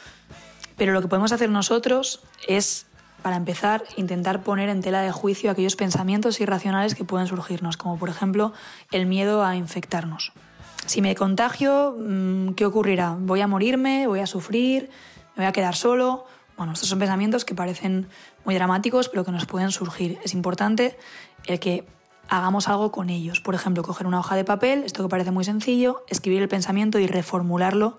pero 0.76 0.92
lo 0.92 1.00
que 1.02 1.08
podemos 1.08 1.32
hacer 1.32 1.50
nosotros 1.50 2.22
es, 2.46 2.86
para 3.22 3.36
empezar, 3.36 3.84
intentar 3.96 4.42
poner 4.42 4.68
en 4.68 4.80
tela 4.80 5.02
de 5.02 5.10
juicio 5.10 5.50
aquellos 5.50 5.74
pensamientos 5.74 6.40
irracionales 6.40 6.94
que 6.94 7.04
pueden 7.04 7.26
surgirnos, 7.26 7.76
como 7.76 7.98
por 7.98 8.08
ejemplo 8.08 8.52
el 8.92 9.06
miedo 9.06 9.44
a 9.44 9.56
infectarnos. 9.56 10.32
Si 10.86 11.02
me 11.02 11.14
contagio, 11.16 11.96
mm, 11.98 12.54
¿qué 12.54 12.64
ocurrirá? 12.64 13.16
¿Voy 13.18 13.40
a 13.40 13.48
morirme? 13.48 14.06
¿Voy 14.06 14.20
a 14.20 14.26
sufrir? 14.26 14.90
¿Me 15.34 15.42
voy 15.42 15.46
a 15.46 15.52
quedar 15.52 15.74
solo? 15.74 16.26
Bueno, 16.58 16.72
estos 16.72 16.88
son 16.88 16.98
pensamientos 16.98 17.44
que 17.44 17.54
parecen 17.54 18.08
muy 18.44 18.56
dramáticos, 18.56 19.08
pero 19.08 19.24
que 19.24 19.30
nos 19.30 19.46
pueden 19.46 19.70
surgir. 19.70 20.18
Es 20.24 20.34
importante 20.34 20.98
el 21.46 21.60
que 21.60 21.86
hagamos 22.28 22.66
algo 22.66 22.90
con 22.90 23.10
ellos. 23.10 23.40
Por 23.40 23.54
ejemplo, 23.54 23.84
coger 23.84 24.08
una 24.08 24.18
hoja 24.18 24.34
de 24.34 24.44
papel, 24.44 24.82
esto 24.82 25.04
que 25.04 25.08
parece 25.08 25.30
muy 25.30 25.44
sencillo, 25.44 26.04
escribir 26.08 26.42
el 26.42 26.48
pensamiento 26.48 26.98
y 26.98 27.06
reformularlo 27.06 27.98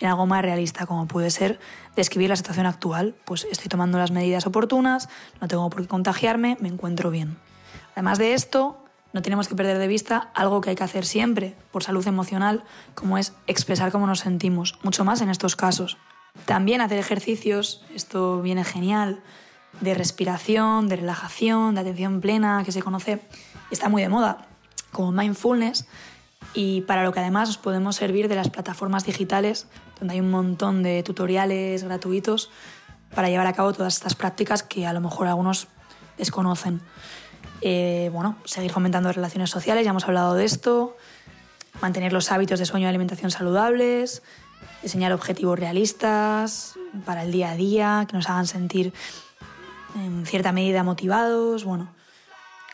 en 0.00 0.08
algo 0.08 0.26
más 0.26 0.40
realista, 0.40 0.86
como 0.86 1.06
puede 1.06 1.30
ser 1.30 1.60
describir 1.96 2.30
la 2.30 2.36
situación 2.36 2.64
actual. 2.64 3.14
Pues 3.26 3.46
estoy 3.50 3.68
tomando 3.68 3.98
las 3.98 4.10
medidas 4.10 4.46
oportunas, 4.46 5.10
no 5.42 5.46
tengo 5.46 5.68
por 5.68 5.82
qué 5.82 5.88
contagiarme, 5.88 6.56
me 6.60 6.68
encuentro 6.68 7.10
bien. 7.10 7.36
Además 7.92 8.16
de 8.16 8.32
esto, 8.32 8.78
no 9.12 9.20
tenemos 9.20 9.48
que 9.48 9.54
perder 9.54 9.76
de 9.76 9.86
vista 9.86 10.30
algo 10.34 10.62
que 10.62 10.70
hay 10.70 10.76
que 10.76 10.84
hacer 10.84 11.04
siempre 11.04 11.56
por 11.72 11.84
salud 11.84 12.06
emocional, 12.06 12.64
como 12.94 13.18
es 13.18 13.34
expresar 13.46 13.92
cómo 13.92 14.06
nos 14.06 14.20
sentimos, 14.20 14.78
mucho 14.82 15.04
más 15.04 15.20
en 15.20 15.28
estos 15.28 15.56
casos. 15.56 15.98
También 16.44 16.80
hacer 16.80 16.98
ejercicios, 16.98 17.84
esto 17.94 18.40
viene 18.40 18.64
genial, 18.64 19.20
de 19.80 19.94
respiración, 19.94 20.88
de 20.88 20.96
relajación, 20.96 21.74
de 21.74 21.82
atención 21.82 22.20
plena, 22.20 22.62
que 22.64 22.72
se 22.72 22.82
conoce, 22.82 23.20
está 23.70 23.88
muy 23.88 24.02
de 24.02 24.08
moda, 24.08 24.46
como 24.92 25.12
mindfulness, 25.12 25.86
y 26.54 26.82
para 26.82 27.04
lo 27.04 27.12
que 27.12 27.20
además 27.20 27.48
os 27.48 27.58
podemos 27.58 27.96
servir 27.96 28.28
de 28.28 28.34
las 28.34 28.48
plataformas 28.48 29.04
digitales, 29.04 29.66
donde 29.98 30.14
hay 30.14 30.20
un 30.20 30.30
montón 30.30 30.82
de 30.82 31.02
tutoriales 31.02 31.84
gratuitos 31.84 32.50
para 33.14 33.28
llevar 33.28 33.46
a 33.46 33.52
cabo 33.52 33.72
todas 33.72 33.94
estas 33.94 34.14
prácticas 34.14 34.62
que 34.62 34.86
a 34.86 34.92
lo 34.92 35.00
mejor 35.00 35.26
algunos 35.26 35.68
desconocen. 36.16 36.80
Eh, 37.60 38.10
bueno, 38.12 38.36
seguir 38.44 38.70
fomentando 38.70 39.12
relaciones 39.12 39.50
sociales, 39.50 39.84
ya 39.84 39.90
hemos 39.90 40.04
hablado 40.04 40.34
de 40.34 40.44
esto, 40.44 40.96
mantener 41.80 42.12
los 42.12 42.30
hábitos 42.30 42.58
de 42.58 42.66
sueño 42.66 42.86
y 42.86 42.88
alimentación 42.88 43.30
saludables, 43.30 44.22
diseñar 44.82 45.12
objetivos 45.12 45.58
realistas 45.58 46.74
para 47.04 47.22
el 47.22 47.32
día 47.32 47.50
a 47.50 47.56
día, 47.56 48.06
que 48.08 48.16
nos 48.16 48.28
hagan 48.28 48.46
sentir 48.46 48.92
en 49.94 50.26
cierta 50.26 50.52
medida 50.52 50.82
motivados, 50.82 51.64
bueno, 51.64 51.88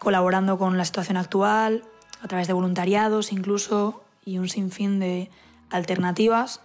colaborando 0.00 0.58
con 0.58 0.76
la 0.76 0.84
situación 0.84 1.16
actual, 1.16 1.84
a 2.22 2.28
través 2.28 2.46
de 2.46 2.52
voluntariados 2.52 3.32
incluso, 3.32 4.02
y 4.24 4.38
un 4.38 4.48
sinfín 4.48 5.00
de 5.00 5.30
alternativas 5.70 6.60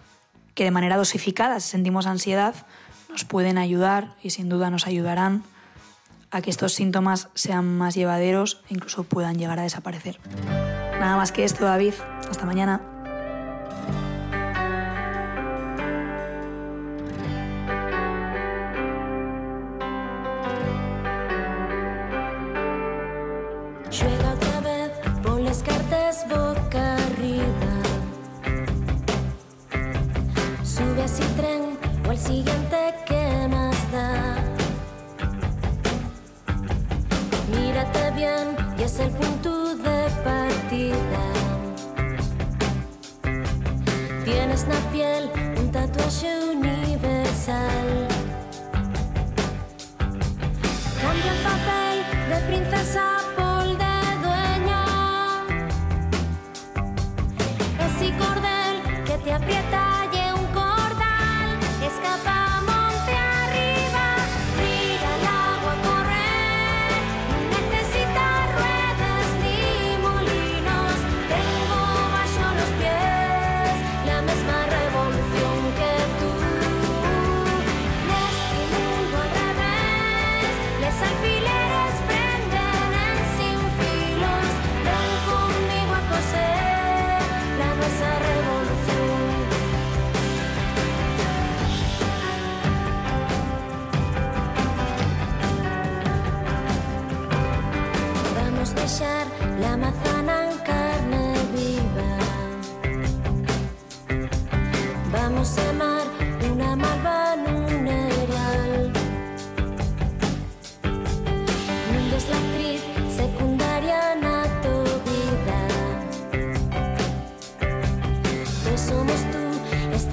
que 0.54 0.64
de 0.64 0.70
manera 0.70 0.96
dosificada, 0.96 1.60
si 1.60 1.70
sentimos 1.70 2.06
ansiedad, 2.06 2.54
nos 3.08 3.24
pueden 3.24 3.58
ayudar 3.58 4.14
y 4.22 4.30
sin 4.30 4.48
duda 4.48 4.70
nos 4.70 4.86
ayudarán 4.86 5.42
a 6.30 6.42
que 6.42 6.50
estos 6.50 6.74
síntomas 6.74 7.28
sean 7.34 7.76
más 7.78 7.94
llevaderos 7.94 8.62
e 8.68 8.74
incluso 8.74 9.04
puedan 9.04 9.36
llegar 9.36 9.58
a 9.58 9.62
desaparecer. 9.62 10.20
Nada 11.00 11.16
más 11.16 11.32
que 11.32 11.44
esto, 11.44 11.64
David. 11.64 11.94
Hasta 12.30 12.46
mañana. 12.46 12.99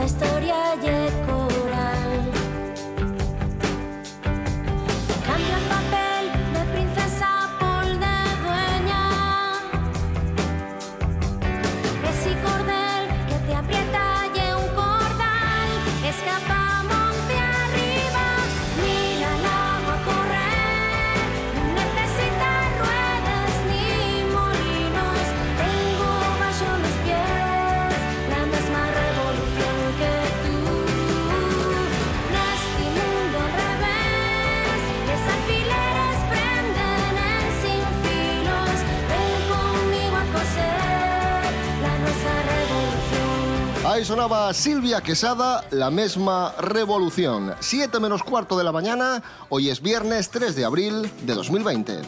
historia 0.08 0.72
ayer. 0.72 1.07
Sonaba 44.06 44.54
Silvia 44.54 45.02
Quesada, 45.02 45.66
la 45.72 45.90
misma 45.90 46.54
revolución. 46.60 47.56
7 47.60 48.00
menos 48.00 48.24
cuarto 48.24 48.58
de 48.58 48.64
la 48.64 48.72
mañana, 48.72 49.24
hoy 49.50 49.70
es 49.70 49.82
viernes 49.82 50.30
3 50.30 50.56
de 50.56 50.66
abril 50.66 51.12
de 51.24 51.34
2020. 51.34 52.02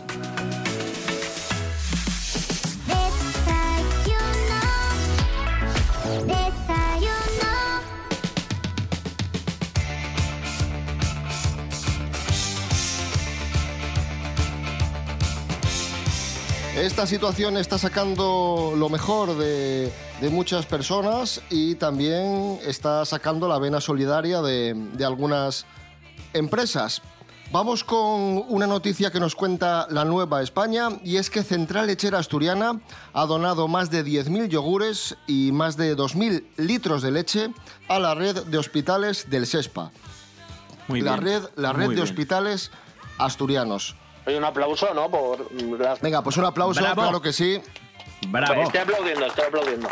Esta 16.90 17.06
situación 17.06 17.56
está 17.58 17.78
sacando 17.78 18.74
lo 18.75 18.90
mejor 18.90 19.38
de, 19.38 19.94
de 20.20 20.30
muchas 20.32 20.66
personas 20.66 21.40
y 21.52 21.75
también 21.75 22.60
está 22.66 23.06
sacando 23.06 23.48
la 23.48 23.60
vena 23.60 23.80
solidaria 23.80 24.42
de, 24.42 24.74
de 24.74 25.06
algunas 25.06 25.68
empresas. 26.34 27.04
Vamos 27.52 27.84
con 27.84 28.44
una 28.50 28.66
noticia 28.66 29.12
que 29.12 29.20
nos 29.20 29.36
cuenta 29.36 29.86
la 29.92 30.04
Nueva 30.04 30.42
España 30.42 30.90
y 31.04 31.18
es 31.18 31.30
que 31.30 31.44
Central 31.44 31.86
Lechera 31.86 32.18
Asturiana 32.18 32.82
ha 33.14 33.25
donado 33.28 33.68
más 33.68 33.92
de 33.92 34.04
10.000 34.04 34.48
yogures 34.48 35.16
y 35.28 35.52
más 35.52 35.78
de 35.78 35.96
2.000 35.96 36.44
litros 36.58 37.04
de 37.04 37.12
leche 37.12 37.54
a 37.88 38.00
la 38.00 38.16
red 38.16 38.46
de 38.46 38.58
hospitales 38.58 39.30
del 39.30 39.46
SESPA. 39.46 39.92
Muy 40.88 41.02
la 41.02 41.18
bien, 41.18 41.24
red, 41.24 41.50
la 41.56 41.72
red 41.72 41.86
muy 41.86 41.96
de 41.96 42.02
bien. 42.02 42.12
hospitales 42.12 42.72
asturianos. 43.20 43.96
Oye, 44.29 44.37
un 44.37 44.44
aplauso, 44.46 44.94
¿no? 44.94 45.09
Por 45.09 45.51
las... 45.79 46.00
Venga, 46.01 46.22
pues 46.22 46.37
un 46.37 46.46
aplauso, 46.46 46.79
Bravo. 46.81 47.01
claro 47.01 47.20
que 47.20 47.33
sí. 47.33 47.59
Bravo. 48.27 48.61
Estoy 48.61 48.81
aplaudiendo, 48.81 49.25
estoy 49.25 49.44
aplaudiendo. 49.46 49.89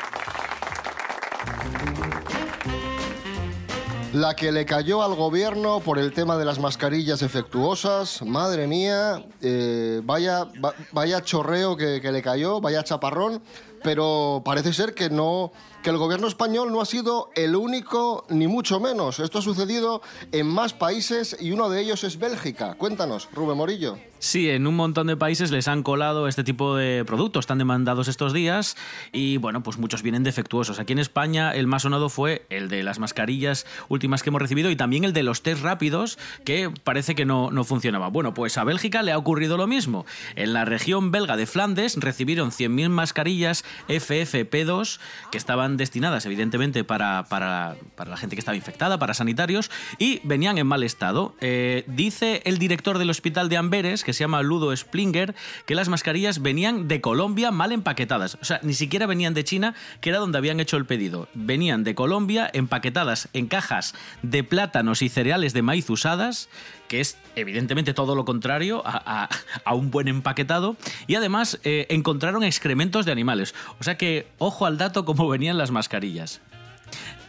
La 4.14 4.36
que 4.36 4.52
le 4.52 4.64
cayó 4.66 5.02
al 5.02 5.16
gobierno 5.16 5.80
por 5.80 5.98
el 5.98 6.14
tema 6.14 6.38
de 6.38 6.46
las 6.46 6.60
mascarillas 6.60 7.24
efectuosas, 7.24 8.22
madre 8.22 8.68
mía, 8.68 9.26
eh, 9.42 10.02
vaya, 10.04 10.44
va- 10.64 10.74
vaya 10.92 11.24
chorreo 11.24 11.76
que, 11.76 12.00
que 12.00 12.12
le 12.12 12.22
cayó, 12.22 12.62
vaya 12.62 12.84
chaparrón, 12.84 13.42
pero 13.84 14.42
parece 14.46 14.74
ser 14.74 14.94
que 14.94 15.10
no, 15.10 15.52
que 15.84 15.90
el 15.90 15.98
gobierno 15.98 16.28
español 16.28 16.72
no 16.72 16.82
ha 16.82 16.86
sido 16.86 17.30
el 17.36 17.56
único, 17.56 18.26
ni 18.30 18.48
mucho 18.48 18.80
menos. 18.80 19.20
Esto 19.20 19.40
ha 19.40 19.42
sucedido 19.42 20.02
en 20.32 20.48
más 20.48 20.74
países 20.74 21.38
y 21.40 21.52
uno 21.52 21.70
de 21.70 21.82
ellos 21.82 22.04
es 22.04 22.20
Bélgica. 22.20 22.76
Cuéntanos, 22.76 23.30
Rubén 23.34 23.58
Morillo. 23.58 23.98
Sí, 24.20 24.50
en 24.50 24.66
un 24.66 24.76
montón 24.76 25.06
de 25.08 25.16
países 25.16 25.52
les 25.52 25.68
han 25.68 25.84
colado 25.84 26.28
este 26.28 26.44
tipo 26.44 26.76
de 26.76 27.06
productos 27.06 27.46
tan 27.46 27.60
demandados 27.60 28.08
estos 28.08 28.34
días 28.34 28.76
y 29.12 29.38
bueno, 29.38 29.62
pues 29.62 29.78
muchos 29.78 30.02
vienen 30.02 30.24
defectuosos. 30.24 30.80
Aquí 30.80 30.94
en 30.94 31.00
España 31.00 31.52
el 31.52 31.68
más 31.68 31.84
sonado 31.84 32.10
fue 32.10 32.46
el 32.50 32.68
de 32.68 32.82
las 32.82 32.98
mascarillas 32.98 33.68
últimas 33.90 34.24
que 34.24 34.30
hemos 34.30 34.42
recibido 34.42 34.72
y 34.72 34.76
también 34.76 35.04
el 35.04 35.14
de 35.14 35.22
los 35.22 35.44
test 35.44 35.62
rápidos 35.62 36.18
que 36.46 36.72
parece 36.84 37.14
que 37.14 37.26
no, 37.26 37.52
no 37.52 37.64
funcionaba. 37.64 38.08
Bueno, 38.10 38.34
pues 38.34 38.58
a 38.58 38.64
Bélgica 38.64 39.04
le 39.04 39.12
ha 39.12 39.18
ocurrido 39.20 39.56
lo 39.56 39.68
mismo. 39.68 40.06
En 40.36 40.54
la 40.54 40.66
región 40.66 41.12
belga 41.12 41.38
de 41.38 41.46
Flandes 41.46 41.96
recibieron 41.98 42.50
100.000 42.50 42.90
mascarillas 42.90 43.64
FFP2 43.88 45.00
que 45.32 45.38
estaban 45.38 45.78
destinadas 45.78 46.26
evidentemente 46.26 46.84
para, 46.84 47.26
para, 47.30 47.76
para 47.96 48.10
la 48.10 48.18
gente 48.18 48.36
que 48.36 48.40
estaba 48.40 48.56
infectada, 48.56 49.00
para 49.00 49.14
sanitarios 49.14 49.72
y 49.98 50.22
venían 50.24 50.58
en 50.58 50.68
mal 50.68 50.84
estado. 50.84 51.36
Eh, 51.42 51.84
dice 51.88 52.42
el 52.46 52.58
director 52.58 52.98
del 52.98 53.10
hospital 53.10 53.50
de 53.50 53.58
Amberes, 53.58 54.04
que 54.04 54.14
se 54.14 54.22
llama 54.22 54.42
Ludo 54.42 54.76
Splinger, 54.76 55.36
que 55.66 55.76
las 55.76 55.90
mascarillas 55.90 56.42
venían 56.42 56.88
de 56.88 57.02
Colombia 57.02 57.52
mal 57.52 57.72
empaquetadas. 57.72 58.38
O 58.42 58.46
sea, 58.46 58.60
ni 58.64 58.74
siquiera 58.74 59.06
venían 59.06 59.34
de 59.34 59.44
China, 59.44 59.76
que 60.02 60.10
era 60.10 60.20
donde 60.20 60.38
habían 60.38 60.60
hecho 60.60 60.78
el 60.78 60.86
pedido. 60.86 61.28
Venían 61.34 61.84
de 61.84 61.96
Colombia 61.96 62.50
empaquetadas 62.54 63.30
en 63.34 63.48
cajas 63.48 63.94
de 64.22 64.44
plátanos 64.44 65.02
y 65.02 65.10
cereales 65.10 65.54
de 65.54 65.62
maíz 65.62 65.90
usadas, 65.90 66.50
que 66.88 67.00
es 67.02 67.18
evidentemente 67.36 67.94
todo 67.94 68.16
lo 68.16 68.26
contrario 68.26 68.82
a, 68.86 69.30
a- 69.66 69.74
un 69.74 69.92
buen 69.92 70.08
empaquetado. 70.08 70.76
Y 71.08 71.16
además 71.16 71.60
eh, 71.64 71.86
encontraron 71.90 72.44
excrementos 72.44 73.06
de 73.06 73.12
animales. 73.12 73.54
O 73.80 73.84
sea 73.84 73.98
que, 73.98 74.28
ojo 74.38 74.66
al 74.66 74.78
dato 74.78 75.06
cómo 75.06 75.28
venían 75.28 75.58
las 75.58 75.72
mascarillas. 75.72 76.42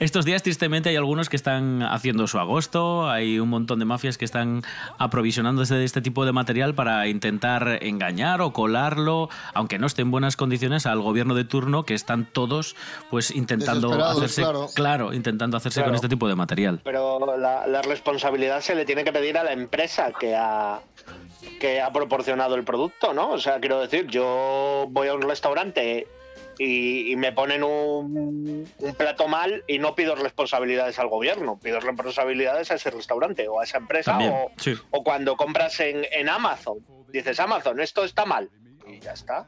Estos 0.01 0.25
días, 0.25 0.45
tristemente, 0.45 0.91
hay 0.91 0.97
algunos 0.97 1.29
que 1.29 1.35
están 1.35 1.83
haciendo 1.83 2.29
su 2.29 2.39
agosto, 2.39 3.11
hay 3.11 3.41
un 3.41 3.49
montón 3.49 3.81
de 3.81 3.85
mafias 3.85 4.17
que 4.17 4.25
están 4.25 4.63
aprovisionándose 4.97 5.75
de 5.75 5.85
este 5.85 6.01
tipo 6.01 6.25
de 6.25 6.31
material 6.33 6.75
para 6.75 7.09
intentar 7.09 7.81
engañar 7.83 8.41
o 8.41 8.53
colarlo, 8.53 9.29
aunque 9.55 9.79
no 9.81 9.89
esté 9.89 10.03
en 10.03 10.13
buenas 10.13 10.37
condiciones, 10.37 10.87
al 10.87 11.01
gobierno 11.01 11.35
de 11.35 11.45
turno, 11.45 11.83
que 11.85 11.95
están 11.95 12.27
todos 12.27 12.77
pues 13.11 13.33
intentando 13.33 13.93
hacerse, 14.05 14.45
claro. 14.75 15.13
intentando 15.13 15.57
hacerse 15.57 15.81
Claro. 15.81 15.91
con 15.91 15.95
este 15.97 16.09
tipo 16.09 16.29
de 16.29 16.37
material. 16.37 16.81
Pero 16.85 17.37
la, 17.37 17.67
la 17.67 17.83
responsabilidad 17.83 18.61
se 18.61 18.77
le 18.77 18.85
tiene 18.85 19.03
que 19.03 19.13
pedir 19.13 19.37
a 19.37 19.43
la 19.43 19.53
empresa 19.53 20.13
que 20.19 20.37
ha, 20.37 20.81
que 21.61 21.81
ha 21.81 21.93
proporcionado 21.93 22.55
el 22.55 22.63
producto, 22.63 23.13
¿no? 23.13 23.31
O 23.31 23.39
sea, 23.39 23.59
quiero 23.59 23.81
decir, 23.81 24.07
yo 24.07 24.87
voy 24.91 25.09
a 25.09 25.15
un 25.15 25.23
restaurante 25.23 26.07
y, 26.59 27.13
y 27.13 27.17
me 27.17 27.33
ponen 27.33 27.63
un, 27.65 28.69
un 28.79 28.95
plato 28.95 29.29
mal 29.29 29.65
y 29.67 29.79
no 29.79 29.95
pido 29.95 30.15
responsabilidades 30.15 30.99
al 30.99 31.09
gobierno, 31.09 31.59
pido 31.63 31.81
responsabilidades 31.81 32.71
a 32.71 32.75
ese 32.75 32.91
restaurante 32.91 33.49
o 33.49 33.61
a 33.61 33.65
esa 33.65 33.79
empresa 33.79 34.13
También, 34.13 34.33
o, 34.33 34.51
sí. 34.57 34.75
o 34.91 35.05
cuando 35.05 35.37
compras 35.37 35.79
en, 35.81 36.07
en 36.11 36.29
Amazon. 36.29 36.79
Dices, 37.09 37.41
Amazon, 37.41 37.81
esto 37.81 38.05
está 38.05 38.25
mal. 38.25 38.51
Y 38.87 39.01
ya 39.01 39.13
está. 39.13 39.47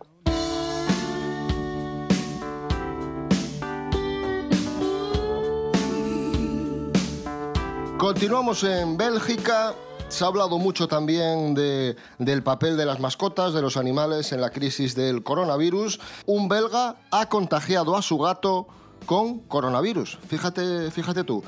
Continuamos 7.98 8.64
en 8.64 8.96
Bélgica. 8.96 9.74
Se 10.10 10.24
ha 10.24 10.26
hablado 10.26 10.58
mucho 10.58 10.88
también 10.88 11.54
de- 11.54 11.96
del 12.18 12.42
papel 12.42 12.76
de 12.76 12.84
las 12.84 12.98
mascotas, 13.00 13.54
de 13.54 13.62
los 13.62 13.76
animales 13.76 14.32
en 14.32 14.40
la 14.40 14.50
crisis 14.50 14.94
del 14.94 15.22
coronavirus. 15.22 16.00
Un 16.26 16.48
belga 16.48 16.96
ha 17.12 17.26
contagiado 17.28 17.96
a 17.96 18.02
su 18.02 18.18
gato 18.18 18.66
con 19.06 19.38
coronavirus. 19.40 20.18
Fíjate, 20.28 20.90
fíjate 20.90 21.22
tú. 21.24 21.42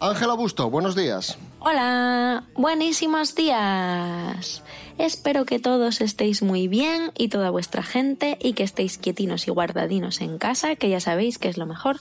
Ángela 0.00 0.34
Busto, 0.34 0.70
buenos 0.70 0.94
días. 0.96 1.36
Hola, 1.60 2.44
buenísimos 2.54 3.34
días. 3.34 4.62
Espero 4.96 5.44
que 5.44 5.58
todos 5.58 6.00
estéis 6.00 6.42
muy 6.42 6.66
bien 6.66 7.12
y 7.16 7.28
toda 7.28 7.50
vuestra 7.50 7.82
gente 7.82 8.38
y 8.40 8.54
que 8.54 8.62
estéis 8.62 8.96
quietinos 8.96 9.46
y 9.48 9.50
guardadinos 9.50 10.20
en 10.22 10.38
casa, 10.38 10.76
que 10.76 10.88
ya 10.88 11.00
sabéis 11.00 11.38
que 11.38 11.48
es 11.48 11.58
lo 11.58 11.66
mejor 11.66 11.98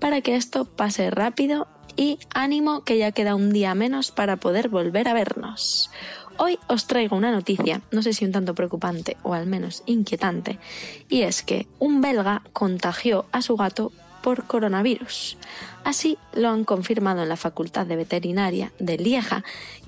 para 0.00 0.20
que 0.22 0.34
esto 0.34 0.64
pase 0.64 1.10
rápido 1.10 1.68
y 1.96 2.18
ánimo 2.34 2.84
que 2.84 2.98
ya 2.98 3.12
queda 3.12 3.34
un 3.34 3.52
día 3.52 3.74
menos 3.74 4.10
para 4.10 4.36
poder 4.36 4.68
volver 4.68 5.08
a 5.08 5.14
vernos. 5.14 5.90
Hoy 6.38 6.58
os 6.66 6.86
traigo 6.86 7.16
una 7.16 7.30
noticia, 7.30 7.82
no 7.90 8.02
sé 8.02 8.12
si 8.12 8.24
un 8.24 8.32
tanto 8.32 8.54
preocupante 8.54 9.16
o 9.22 9.34
al 9.34 9.46
menos 9.46 9.82
inquietante, 9.86 10.58
y 11.08 11.22
es 11.22 11.42
que 11.42 11.66
un 11.78 12.00
belga 12.00 12.42
contagió 12.52 13.26
a 13.32 13.42
su 13.42 13.56
gato 13.56 13.92
por 14.22 14.44
coronavirus. 14.44 15.36
Así 15.84 16.16
lo 16.32 16.48
han 16.48 16.64
confirmado 16.64 17.22
en 17.22 17.28
la 17.28 17.36
Facultad 17.36 17.86
de 17.86 17.96
Veterinaria 17.96 18.72
de 18.78 18.96
Lieja, 18.96 19.44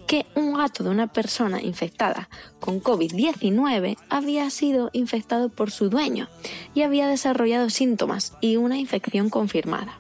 que 0.07 0.27
un 0.35 0.55
gato 0.55 0.85
de 0.85 0.91
una 0.91 1.07
persona 1.07 1.63
infectada 1.63 2.29
con 2.61 2.83
COVID-19 2.83 3.97
había 4.11 4.51
sido 4.51 4.91
infectado 4.93 5.49
por 5.49 5.71
su 5.71 5.89
dueño 5.89 6.29
y 6.75 6.83
había 6.83 7.09
desarrollado 7.09 7.71
síntomas 7.71 8.35
y 8.41 8.57
una 8.57 8.77
infección 8.77 9.31
confirmada. 9.31 9.99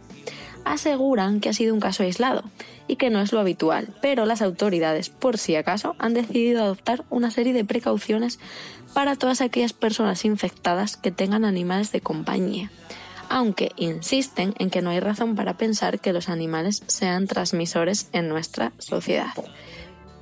Aseguran 0.64 1.40
que 1.40 1.48
ha 1.48 1.52
sido 1.52 1.74
un 1.74 1.80
caso 1.80 2.02
aislado 2.02 2.44
y 2.88 2.96
que 2.96 3.10
no 3.10 3.20
es 3.20 3.32
lo 3.32 3.40
habitual, 3.40 3.94
pero 4.00 4.26
las 4.26 4.42
autoridades, 4.42 5.10
por 5.10 5.38
si 5.38 5.56
acaso, 5.56 5.94
han 5.98 6.14
decidido 6.14 6.62
adoptar 6.62 7.04
una 7.10 7.30
serie 7.30 7.52
de 7.52 7.64
precauciones 7.64 8.38
para 8.92 9.16
todas 9.16 9.40
aquellas 9.40 9.72
personas 9.72 10.24
infectadas 10.24 10.96
que 10.96 11.10
tengan 11.10 11.44
animales 11.44 11.92
de 11.92 12.00
compañía 12.00 12.70
aunque 13.28 13.72
insisten 13.76 14.54
en 14.58 14.70
que 14.70 14.82
no 14.82 14.90
hay 14.90 15.00
razón 15.00 15.34
para 15.34 15.56
pensar 15.56 15.98
que 15.98 16.12
los 16.12 16.28
animales 16.28 16.82
sean 16.86 17.26
transmisores 17.26 18.08
en 18.12 18.28
nuestra 18.28 18.72
sociedad. 18.78 19.32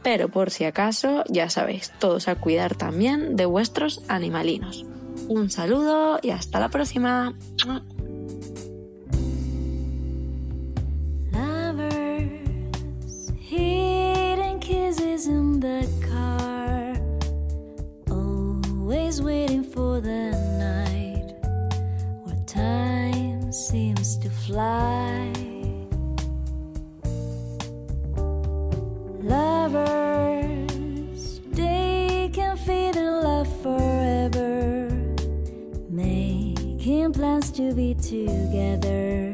Pero 0.02 0.28
por 0.28 0.50
si 0.50 0.64
acaso, 0.64 1.24
ya 1.28 1.48
sabéis, 1.48 1.92
todos 1.98 2.28
a 2.28 2.34
cuidar 2.34 2.74
también 2.74 3.36
de 3.36 3.46
vuestros 3.46 4.02
animalinos. 4.08 4.84
Un 5.28 5.50
saludo 5.50 6.18
y 6.22 6.30
hasta 6.30 6.58
la 6.58 6.70
próxima. 6.70 7.34
Kisses 14.92 15.26
in 15.26 15.58
the 15.60 15.88
car. 16.10 16.94
Always 18.10 19.22
waiting 19.22 19.64
for 19.64 20.00
the 20.00 20.32
night 20.58 21.34
where 22.24 22.44
time 22.46 23.52
seems 23.52 24.18
to 24.18 24.28
fly. 24.28 25.32
Lovers, 29.22 30.60
they 31.52 32.30
can 32.32 32.56
feel 32.58 32.96
in 32.96 33.22
love 33.22 33.62
forever. 33.62 34.90
Making 35.88 37.12
plans 37.14 37.50
to 37.52 37.74
be 37.74 37.94
together. 37.94 39.32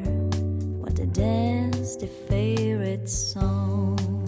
What 0.83 0.95
the 0.95 1.07
dance, 1.07 1.97
a 1.97 2.07
favorite 2.07 3.09
song. 3.09 4.28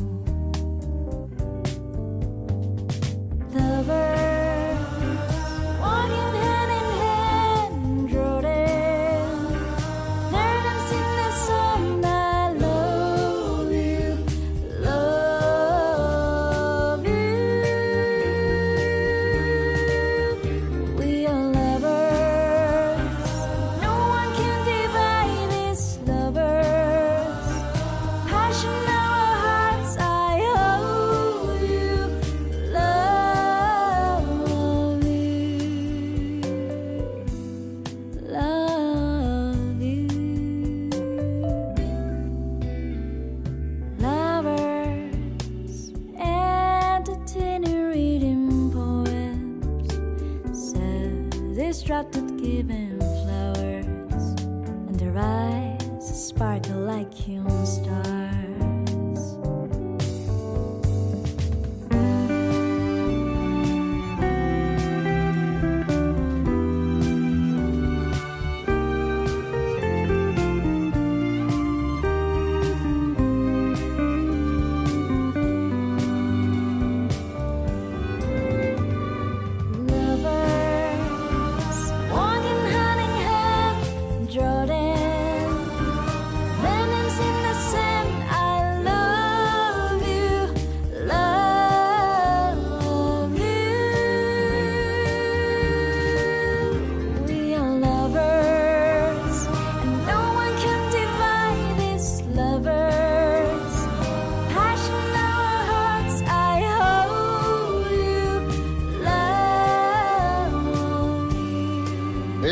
Self-destructed 51.91 52.41
giving 52.41 52.97
flowers, 53.01 54.43
and 54.89 54.95
their 55.01 55.19
eyes 55.19 56.29
sparkle 56.29 56.83
like 56.83 57.13
human 57.13 57.67
stars. 57.67 58.10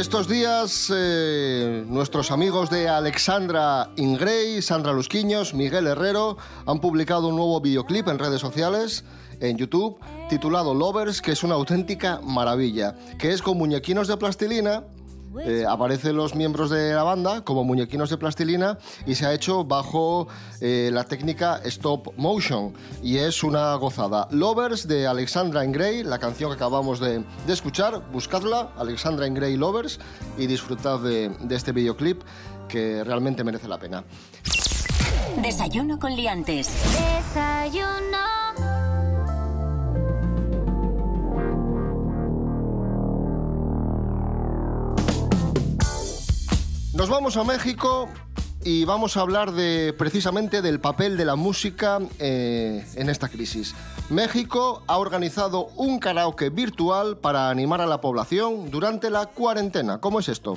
Estos 0.08 0.26
días, 0.26 0.90
eh, 0.90 1.84
nuestros 1.86 2.30
amigos 2.30 2.70
de 2.70 2.88
Alexandra 2.88 3.90
Ingrey, 3.96 4.62
Sandra 4.62 4.94
Lusquiños, 4.94 5.52
Miguel 5.52 5.86
Herrero 5.86 6.38
han 6.64 6.80
publicado 6.80 7.28
un 7.28 7.36
nuevo 7.36 7.60
videoclip 7.60 8.08
en 8.08 8.18
redes 8.18 8.40
sociales, 8.40 9.04
en 9.40 9.58
YouTube, 9.58 9.98
titulado 10.30 10.72
Lovers, 10.72 11.20
que 11.20 11.32
es 11.32 11.42
una 11.42 11.56
auténtica 11.56 12.22
maravilla, 12.24 12.96
que 13.18 13.34
es 13.34 13.42
con 13.42 13.58
muñequinos 13.58 14.08
de 14.08 14.16
plastilina. 14.16 14.84
Eh, 15.40 15.64
aparecen 15.68 16.16
los 16.16 16.34
miembros 16.34 16.70
de 16.70 16.92
la 16.92 17.02
banda 17.02 17.42
como 17.44 17.64
muñequinos 17.64 18.10
de 18.10 18.16
plastilina 18.16 18.78
y 19.06 19.14
se 19.14 19.26
ha 19.26 19.32
hecho 19.32 19.64
bajo 19.64 20.28
eh, 20.60 20.90
la 20.92 21.04
técnica 21.04 21.60
stop 21.64 22.12
motion 22.16 22.74
y 23.02 23.18
es 23.18 23.42
una 23.42 23.74
gozada. 23.74 24.28
Lovers 24.30 24.88
de 24.88 25.06
Alexandra 25.06 25.64
Ingrey, 25.64 26.02
la 26.02 26.18
canción 26.18 26.50
que 26.50 26.56
acabamos 26.56 27.00
de, 27.00 27.24
de 27.46 27.52
escuchar, 27.52 28.02
buscadla, 28.12 28.72
Alexandra 28.76 29.26
Ingrey 29.26 29.56
Lovers 29.56 30.00
y 30.36 30.46
disfrutad 30.46 31.00
de, 31.00 31.28
de 31.28 31.56
este 31.56 31.72
videoclip 31.72 32.22
que 32.68 33.02
realmente 33.04 33.44
merece 33.44 33.68
la 33.68 33.78
pena. 33.78 34.04
Desayuno 35.42 35.98
con 35.98 36.14
liantes. 36.16 36.68
Desayuno. 36.92 38.47
Nos 46.98 47.08
vamos 47.08 47.36
a 47.36 47.44
México 47.44 48.08
y 48.64 48.84
vamos 48.84 49.16
a 49.16 49.20
hablar 49.20 49.52
de 49.52 49.94
precisamente 49.96 50.62
del 50.62 50.80
papel 50.80 51.16
de 51.16 51.24
la 51.24 51.36
música 51.36 52.00
eh, 52.18 52.84
en 52.96 53.08
esta 53.08 53.28
crisis. 53.28 53.76
México 54.10 54.82
ha 54.88 54.98
organizado 54.98 55.66
un 55.76 56.00
karaoke 56.00 56.50
virtual 56.50 57.16
para 57.16 57.50
animar 57.50 57.80
a 57.80 57.86
la 57.86 58.00
población 58.00 58.72
durante 58.72 59.10
la 59.10 59.26
cuarentena. 59.26 60.00
¿Cómo 60.00 60.18
es 60.18 60.28
esto? 60.28 60.56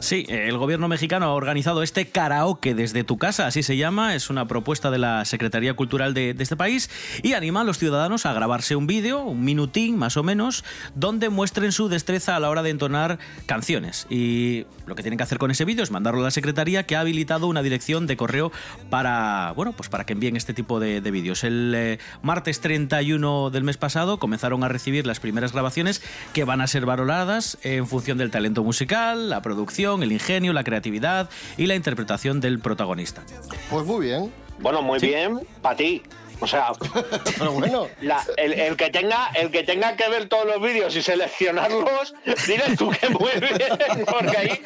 Sí, 0.00 0.24
el 0.28 0.56
gobierno 0.58 0.86
mexicano 0.86 1.26
ha 1.26 1.34
organizado 1.34 1.82
este 1.82 2.06
karaoke 2.06 2.72
desde 2.72 3.02
tu 3.02 3.18
casa, 3.18 3.48
así 3.48 3.64
se 3.64 3.76
llama, 3.76 4.14
es 4.14 4.30
una 4.30 4.46
propuesta 4.46 4.92
de 4.92 4.98
la 4.98 5.24
Secretaría 5.24 5.74
Cultural 5.74 6.14
de, 6.14 6.36
este 6.38 6.56
país 6.56 6.88
y 7.24 7.32
anima 7.32 7.62
a 7.62 7.64
los 7.64 7.78
ciudadanos 7.78 8.24
a 8.24 8.32
grabarse 8.32 8.76
un 8.76 8.86
vídeo, 8.86 9.22
un 9.22 9.44
minutín 9.44 9.98
más 9.98 10.16
o 10.16 10.22
menos, 10.22 10.64
donde 10.94 11.30
muestren 11.30 11.72
su 11.72 11.88
destreza 11.88 12.36
a 12.36 12.40
la 12.40 12.48
hora 12.48 12.62
de 12.62 12.70
entonar 12.70 13.18
canciones. 13.46 14.06
Y 14.08 14.66
lo 14.86 14.94
que 14.94 15.02
tienen 15.02 15.16
que 15.16 15.24
hacer 15.24 15.38
con 15.38 15.50
ese 15.50 15.64
vídeo 15.64 15.82
es 15.82 15.90
mandarlo 15.90 16.20
a 16.20 16.24
la 16.24 16.30
Secretaría 16.30 16.84
que 16.84 16.94
ha 16.94 17.00
habilitado 17.00 17.48
una 17.48 17.62
dirección 17.62 18.06
de 18.06 18.16
correo 18.16 18.52
para, 18.90 19.52
bueno, 19.56 19.72
pues 19.72 19.88
para 19.88 20.06
que 20.06 20.12
envíen 20.12 20.36
este 20.36 20.54
tipo 20.54 20.78
de, 20.78 21.00
de 21.00 21.10
vídeos. 21.10 21.42
El 21.42 21.72
eh, 21.74 21.98
martes 22.22 22.60
31 22.60 23.50
del 23.50 23.64
mes 23.64 23.76
pasado 23.76 24.20
comenzaron 24.20 24.62
a 24.62 24.68
recibir 24.68 25.08
las 25.08 25.18
primeras 25.18 25.52
grabaciones 25.52 26.02
que 26.32 26.44
van 26.44 26.60
a 26.60 26.68
ser 26.68 26.86
valoradas 26.86 27.58
en 27.62 27.88
función 27.88 28.16
del 28.16 28.30
talento 28.30 28.62
musical, 28.62 29.28
la 29.28 29.42
producción, 29.42 29.87
el 29.96 30.12
ingenio, 30.12 30.52
la 30.52 30.64
creatividad 30.64 31.30
y 31.56 31.66
la 31.66 31.74
interpretación 31.74 32.40
del 32.40 32.58
protagonista. 32.60 33.22
Pues 33.70 33.86
muy 33.86 34.06
bien. 34.06 34.32
Bueno, 34.58 34.82
muy 34.82 34.98
bien, 34.98 35.40
para 35.62 35.76
ti. 35.76 36.02
O 36.40 36.46
sea, 36.46 36.68
Pero 37.38 37.52
bueno, 37.52 37.88
la- 38.00 38.24
el, 38.36 38.52
el 38.52 38.76
que 38.76 38.90
tenga, 38.90 39.28
el 39.34 39.50
que 39.50 39.64
tenga 39.64 39.96
que 39.96 40.08
ver 40.08 40.28
todos 40.28 40.46
los 40.46 40.62
vídeos 40.62 40.94
y 40.94 41.02
seleccionarlos, 41.02 42.14
dile 42.46 42.76
tú 42.76 42.90
que 42.90 43.08
muy 43.08 43.30
bien, 43.40 44.04
porque 44.06 44.36
ahí 44.36 44.60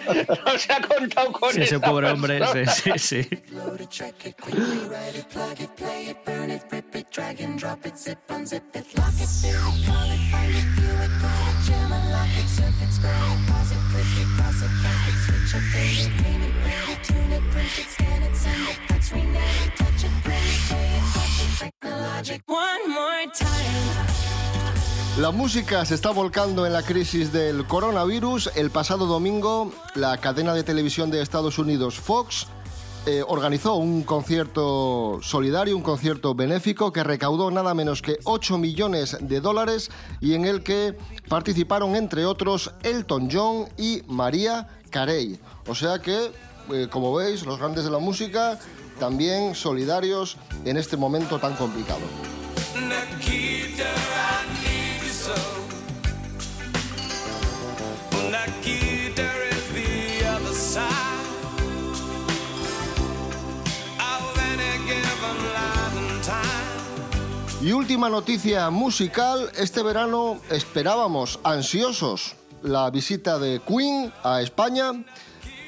no 0.47 0.59
se 0.59 0.73
ha 0.73 0.81
contado 0.83 1.33
con 1.33 1.53
Sí, 1.55 1.63
ese 1.63 1.81
pobre 1.81 2.11
hombre, 2.11 2.41
sí, 2.53 2.65
sí, 2.99 2.99
sí. 2.99 3.29
La 25.19 25.31
música 25.31 25.85
se 25.85 25.95
está 25.95 26.11
volcando 26.11 26.67
en 26.67 26.73
la 26.73 26.83
crisis 26.83 27.33
del 27.33 27.67
coronavirus. 27.67 28.51
El 28.57 28.71
pasado 28.71 29.07
domingo, 29.07 29.73
la 29.95 30.17
cadena 30.19 30.55
de 30.55 30.65
televisión 30.65 31.11
de 31.11 31.21
Estados 31.21 31.59
Unidos, 31.59 32.01
Fox, 32.01 32.47
eh, 33.05 33.25
organizó 33.27 33.75
un 33.75 34.05
concierto 34.05 35.19
solidario, 35.23 35.77
un 35.77 35.83
concierto 35.83 36.37
benéfico 36.37 36.93
que 36.93 37.03
recaudó 37.03 37.51
nada 37.51 37.75
menos 37.75 38.01
que 38.01 38.19
8 38.23 38.59
millones 38.59 39.17
de 39.21 39.41
dólares 39.41 39.91
y 40.21 40.35
en 40.35 40.45
el 40.45 40.63
que 40.63 40.97
participaron, 41.29 41.97
entre 41.97 42.25
otros, 42.27 42.73
Elton 42.85 43.29
John 43.31 43.69
y 43.77 44.03
María 44.07 44.69
Carey. 44.91 45.41
O 45.67 45.75
sea 45.75 46.01
que, 46.01 46.31
eh, 46.73 46.87
como 46.91 47.13
veis, 47.13 47.45
los 47.45 47.59
grandes 47.59 47.85
de 47.85 47.91
la 47.91 47.99
música 47.99 48.61
también 49.01 49.57
solidarios 49.57 50.37
en 50.65 50.77
este 50.77 50.97
momento 50.97 51.41
tan 51.41 51.55
complicado. 51.57 52.03
Y 67.63 67.71
última 67.71 68.09
noticia 68.09 68.71
musical, 68.71 69.49
este 69.57 69.85
verano 69.85 70.41
esperábamos 70.51 71.39
ansiosos 71.45 72.35
la 72.61 72.91
visita 72.91 73.39
de 73.39 73.61
Queen 73.61 74.13
a 74.25 74.43
España 74.43 75.05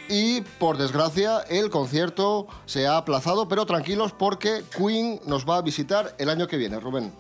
y 0.09 0.41
por 0.41 0.77
desgracia 0.77 1.43
el 1.49 1.71
concierto 1.71 2.49
se 2.67 2.89
ha 2.89 2.97
aplazado, 2.97 3.47
pero 3.47 3.65
tranquilos 3.65 4.13
porque 4.13 4.65
Queen 4.77 5.21
nos 5.25 5.49
va 5.49 5.59
a 5.59 5.63
visitar 5.63 6.17
el 6.19 6.31
año 6.31 6.49
que 6.49 6.57
viene, 6.57 6.81
Rubén. 6.81 7.13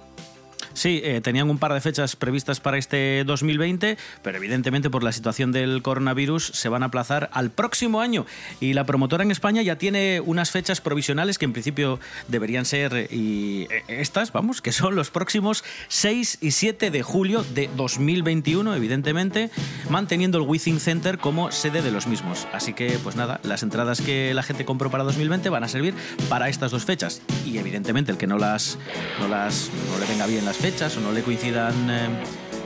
Sí, 0.75 1.01
eh, 1.05 1.21
tenían 1.21 1.49
un 1.49 1.59
par 1.59 1.73
de 1.73 1.81
fechas 1.81 2.17
previstas 2.17 2.61
para 2.61 2.77
este 2.79 3.23
2020, 3.25 3.97
pero 4.23 4.37
evidentemente 4.39 4.91
por 4.91 5.05
la 5.05 5.13
situación 5.13 5.53
del 5.53 5.83
coronavirus 5.83 6.47
se 6.47 6.69
van 6.69 6.83
a 6.83 6.87
aplazar 6.87 7.31
al 7.33 7.51
próximo 7.51 8.01
año. 8.01 8.27
Y 8.61 8.73
la 8.75 8.85
promotora 8.85 9.23
en 9.23 9.31
España 9.31 9.63
ya 9.63 9.77
tiene 9.77 10.21
unas 10.21 10.51
fechas 10.51 10.81
provisionales 10.81 11.39
que 11.39 11.45
en 11.45 11.53
principio 11.53 12.01
deberían 12.29 12.65
ser 12.65 12.95
eh, 12.95 13.09
eh, 13.11 13.69
estas, 13.87 14.33
vamos, 14.33 14.61
que 14.61 14.73
son 14.73 14.97
los 14.97 15.11
próximos 15.11 15.65
6 15.89 16.39
y 16.41 16.51
7 16.51 16.91
de 16.91 17.03
julio 17.03 17.45
de 17.55 17.71
2021, 17.77 18.75
evidentemente, 18.75 19.51
manteniendo 19.91 20.39
el 20.39 20.45
Withing 20.45 20.81
Center 20.81 21.19
como 21.19 21.53
sede 21.53 21.83
de 21.83 21.93
los 21.93 22.09
mismos. 22.09 22.49
Así 22.53 22.73
que, 22.73 22.99
pues 23.03 23.15
nada, 23.15 23.41
las 23.45 23.63
entradas 23.63 24.01
que 24.01 24.35
la 24.35 24.43
gente 24.43 24.65
compró 24.65 24.91
para 24.91 25.05
2020 25.05 25.49
van 25.51 25.63
a 25.63 25.69
servir 25.69 25.95
para 26.29 26.49
estas 26.49 26.73
dos 26.73 26.85
fechas. 26.85 27.23
Y 27.47 27.59
evidentemente 27.59 28.11
el 28.11 28.19
que 28.19 28.27
no 28.27 28.39
las 28.39 28.79
no 29.21 29.29
las 29.29 29.71
no 29.91 29.99
le 29.99 30.07
venga 30.07 30.27
bien 30.27 30.45
las 30.45 30.57
o 30.65 31.01
no 31.01 31.13
le 31.13 31.23
coincidan 31.23 31.75
eh, 31.91 32.09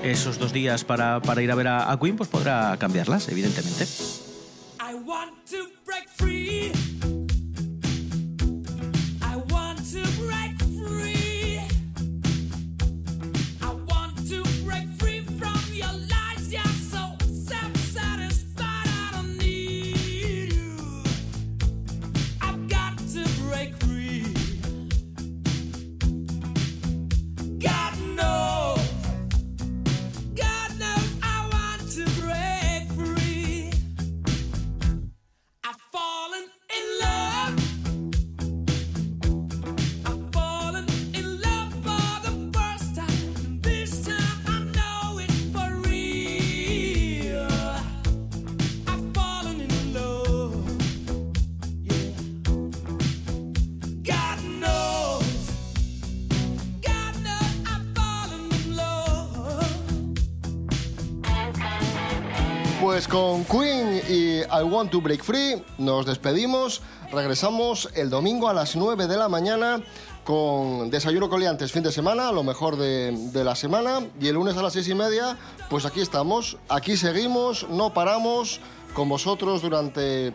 esos 0.05 0.39
dos 0.39 0.53
días 0.53 0.85
para, 0.85 1.21
para 1.21 1.43
ir 1.43 1.51
a 1.51 1.57
ver 1.57 1.67
a, 1.67 1.91
a 1.91 1.99
Queen, 1.99 2.15
pues 2.15 2.29
podrá 2.29 2.77
cambiarlas, 2.79 3.29
evidentemente. 3.29 3.87
Pues 62.89 63.07
con 63.07 63.45
Queen 63.45 64.01
y 64.09 64.39
I 64.39 64.63
Want 64.65 64.91
to 64.91 65.03
Break 65.03 65.23
Free 65.23 65.63
nos 65.77 66.07
despedimos. 66.07 66.81
Regresamos 67.13 67.91
el 67.95 68.09
domingo 68.09 68.49
a 68.49 68.55
las 68.55 68.77
9 68.77 69.07
de 69.07 69.19
la 69.19 69.29
mañana 69.29 69.83
con 70.25 70.89
Desayuno 70.89 71.29
Coliantes 71.29 71.71
fin 71.71 71.83
de 71.83 71.93
semana, 71.93 72.33
lo 72.33 72.43
mejor 72.43 72.79
de, 72.79 73.45
la 73.45 73.55
semana. 73.57 74.07
Y 74.19 74.29
el 74.29 74.37
lunes 74.37 74.57
a 74.57 74.63
las 74.63 74.73
6 74.73 74.89
y 74.89 74.95
media, 74.95 75.37
pues 75.69 75.85
aquí 75.85 76.01
estamos, 76.01 76.57
aquí 76.71 76.97
seguimos, 76.97 77.69
no 77.69 77.93
paramos 77.93 78.59
con 78.95 79.11
vosotros 79.11 79.61
durante 79.61 80.33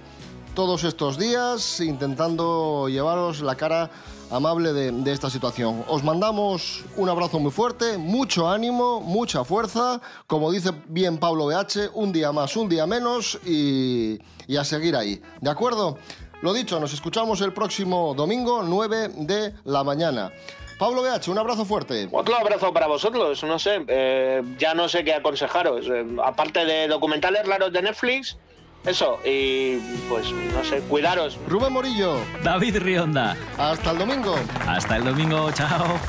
todos 0.54 0.84
estos 0.84 1.18
días, 1.18 1.80
intentando 1.80 2.88
llevaros 2.88 3.42
la 3.42 3.56
cara 3.56 3.90
amable 4.34 4.74
de, 4.74 5.12
esta 5.12 5.30
situación. 5.30 5.86
Os 5.88 6.04
mandamos 6.04 6.84
un 6.98 7.08
abrazo 7.08 7.40
muy 7.40 7.52
fuerte, 7.52 7.98
mucho 7.98 8.50
ánimo, 8.50 9.00
mucha 9.00 9.44
fuerza. 9.44 10.02
Como 10.26 10.52
dice 10.52 10.72
bien 10.88 11.20
Pablo 11.20 11.46
BH, 11.46 11.92
un 11.94 12.12
día 12.12 12.32
más, 12.32 12.58
un 12.58 12.68
día 12.68 12.88
menos 12.88 13.40
y, 13.46 14.20
y 14.48 14.58
a 14.58 14.64
seguir 14.64 14.96
ahí. 14.96 15.22
¿De 15.40 15.50
acuerdo? 15.50 15.98
Lo 16.42 16.52
dicho, 16.52 16.80
nos 16.80 16.94
escuchamos 16.94 17.42
el 17.42 17.54
próximo 17.54 18.14
domingo, 18.16 18.64
9 18.64 19.10
de 19.18 19.54
la 19.66 19.84
mañana. 19.84 20.32
Pablo 20.80 21.04
BH, 21.04 21.30
un 21.30 21.38
abrazo 21.38 21.64
fuerte. 21.64 22.10
Otro 22.12 22.36
abrazo 22.36 22.74
para 22.74 22.88
vosotros, 22.88 23.44
no 23.44 23.60
sé, 23.60 23.86
eh, 23.88 24.42
ya 24.58 24.74
no 24.74 24.90
sé 24.90 25.04
qué 25.04 25.14
aconsejaros. 25.14 25.88
Eh, 25.88 26.06
aparte 26.24 26.66
de 26.66 26.88
documentales 26.88 27.48
raros 27.48 27.72
de 27.72 27.84
Netflix, 27.84 28.38
eso, 28.86 29.20
y 29.24 29.78
pues 30.10 30.30
no 30.32 30.64
sé, 30.64 30.80
cuidaros. 30.82 31.38
Rubén 31.48 31.72
Morillo. 31.72 32.18
David 32.44 32.78
Rionda. 32.80 33.38
Hasta 33.58 33.92
el 33.92 33.98
domingo. 33.98 34.36
Hasta 34.68 34.98
el 34.98 35.06
domingo, 35.06 35.52
chao. 35.52 36.00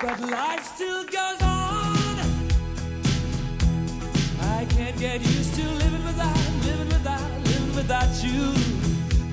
But 0.00 0.18
life 0.20 0.64
still 0.74 1.04
goes 1.04 1.40
on. 1.40 2.18
I 4.42 4.66
can't 4.66 4.98
get 4.98 5.22
used 5.22 5.54
to 5.54 5.62
living 5.62 6.04
without, 6.04 6.36
living 6.66 6.88
without, 6.88 7.30
living 7.44 7.74
without 7.76 8.24
you 8.24 8.52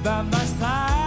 by 0.04 0.21
my 0.21 0.45
side. 0.60 1.01